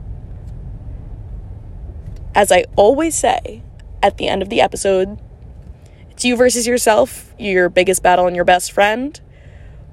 As 2.35 2.53
I 2.53 2.65
always 2.77 3.15
say 3.15 3.63
at 4.03 4.19
the 4.19 4.29
end 4.29 4.43
of 4.43 4.49
the 4.49 4.61
episode, 4.61 5.19
it's 6.15 6.25
you 6.25 6.37
versus 6.37 6.65
yourself, 6.65 7.35
your 7.39 7.69
biggest 7.69 8.03
battle 8.03 8.29
and 8.29 8.37
your 8.37 8.45
best 8.45 8.71
friend. 8.71 9.21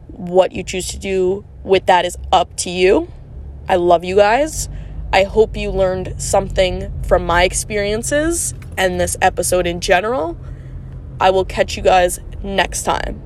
What 0.08 0.52
you 0.52 0.64
choose 0.64 0.90
to 0.90 1.00
do 1.00 1.46
with 1.64 1.88
that 1.88 2.06
is 2.06 2.16
up 2.32 2.56
to 2.58 2.70
you. 2.70 3.12
I 3.68 3.78
love 3.78 4.04
you 4.04 4.16
guys. 4.16 4.70
I 5.12 5.24
hope 5.24 5.58
you 5.58 5.72
learned 5.72 6.22
something 6.22 6.94
from 7.04 7.26
my 7.26 7.44
experiences 7.44 8.54
and 8.78 9.02
this 9.02 9.18
episode 9.20 9.66
in 9.66 9.82
general. 9.82 10.38
I 11.20 11.32
will 11.32 11.44
catch 11.44 11.76
you 11.76 11.82
guys 11.82 12.20
next 12.44 12.84
time. 12.84 13.22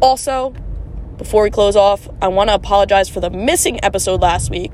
Also, 0.00 0.54
before 1.18 1.42
we 1.42 1.50
close 1.50 1.76
off, 1.76 2.08
I 2.22 2.28
want 2.28 2.48
to 2.48 2.54
apologize 2.54 3.10
for 3.10 3.20
the 3.20 3.30
missing 3.30 3.78
episode 3.84 4.22
last 4.22 4.50
week. 4.50 4.72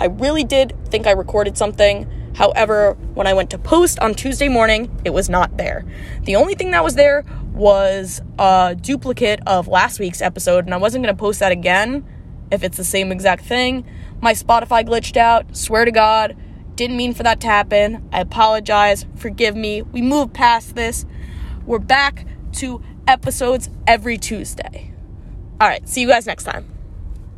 I 0.00 0.06
really 0.06 0.44
did 0.44 0.74
think 0.86 1.06
I 1.06 1.12
recorded 1.12 1.56
something. 1.56 2.10
However, 2.34 2.96
when 3.14 3.26
I 3.26 3.34
went 3.34 3.50
to 3.50 3.58
post 3.58 3.98
on 3.98 4.14
Tuesday 4.14 4.48
morning, 4.48 4.90
it 5.04 5.10
was 5.10 5.28
not 5.28 5.56
there. 5.56 5.84
The 6.22 6.36
only 6.36 6.54
thing 6.54 6.70
that 6.70 6.82
was 6.82 6.94
there 6.94 7.24
was 7.52 8.22
a 8.38 8.76
duplicate 8.80 9.40
of 9.46 9.68
last 9.68 10.00
week's 10.00 10.22
episode, 10.22 10.64
and 10.64 10.72
I 10.72 10.78
wasn't 10.78 11.04
going 11.04 11.14
to 11.14 11.18
post 11.20 11.40
that 11.40 11.52
again 11.52 12.06
if 12.50 12.62
it's 12.62 12.76
the 12.76 12.84
same 12.84 13.12
exact 13.12 13.44
thing. 13.44 13.84
My 14.20 14.32
Spotify 14.32 14.86
glitched 14.86 15.16
out, 15.16 15.56
swear 15.56 15.84
to 15.84 15.90
God. 15.90 16.36
Didn't 16.74 16.96
mean 16.96 17.12
for 17.12 17.22
that 17.22 17.40
to 17.42 17.46
happen. 17.46 18.08
I 18.12 18.20
apologize. 18.20 19.04
Forgive 19.16 19.54
me. 19.54 19.82
We 19.82 20.00
moved 20.00 20.32
past 20.32 20.74
this. 20.74 21.04
We're 21.66 21.78
back 21.78 22.26
to 22.52 22.82
episodes 23.06 23.68
every 23.86 24.16
Tuesday. 24.16 24.92
All 25.60 25.68
right, 25.68 25.86
see 25.86 26.00
you 26.00 26.08
guys 26.08 26.26
next 26.26 26.44
time. 26.44 26.71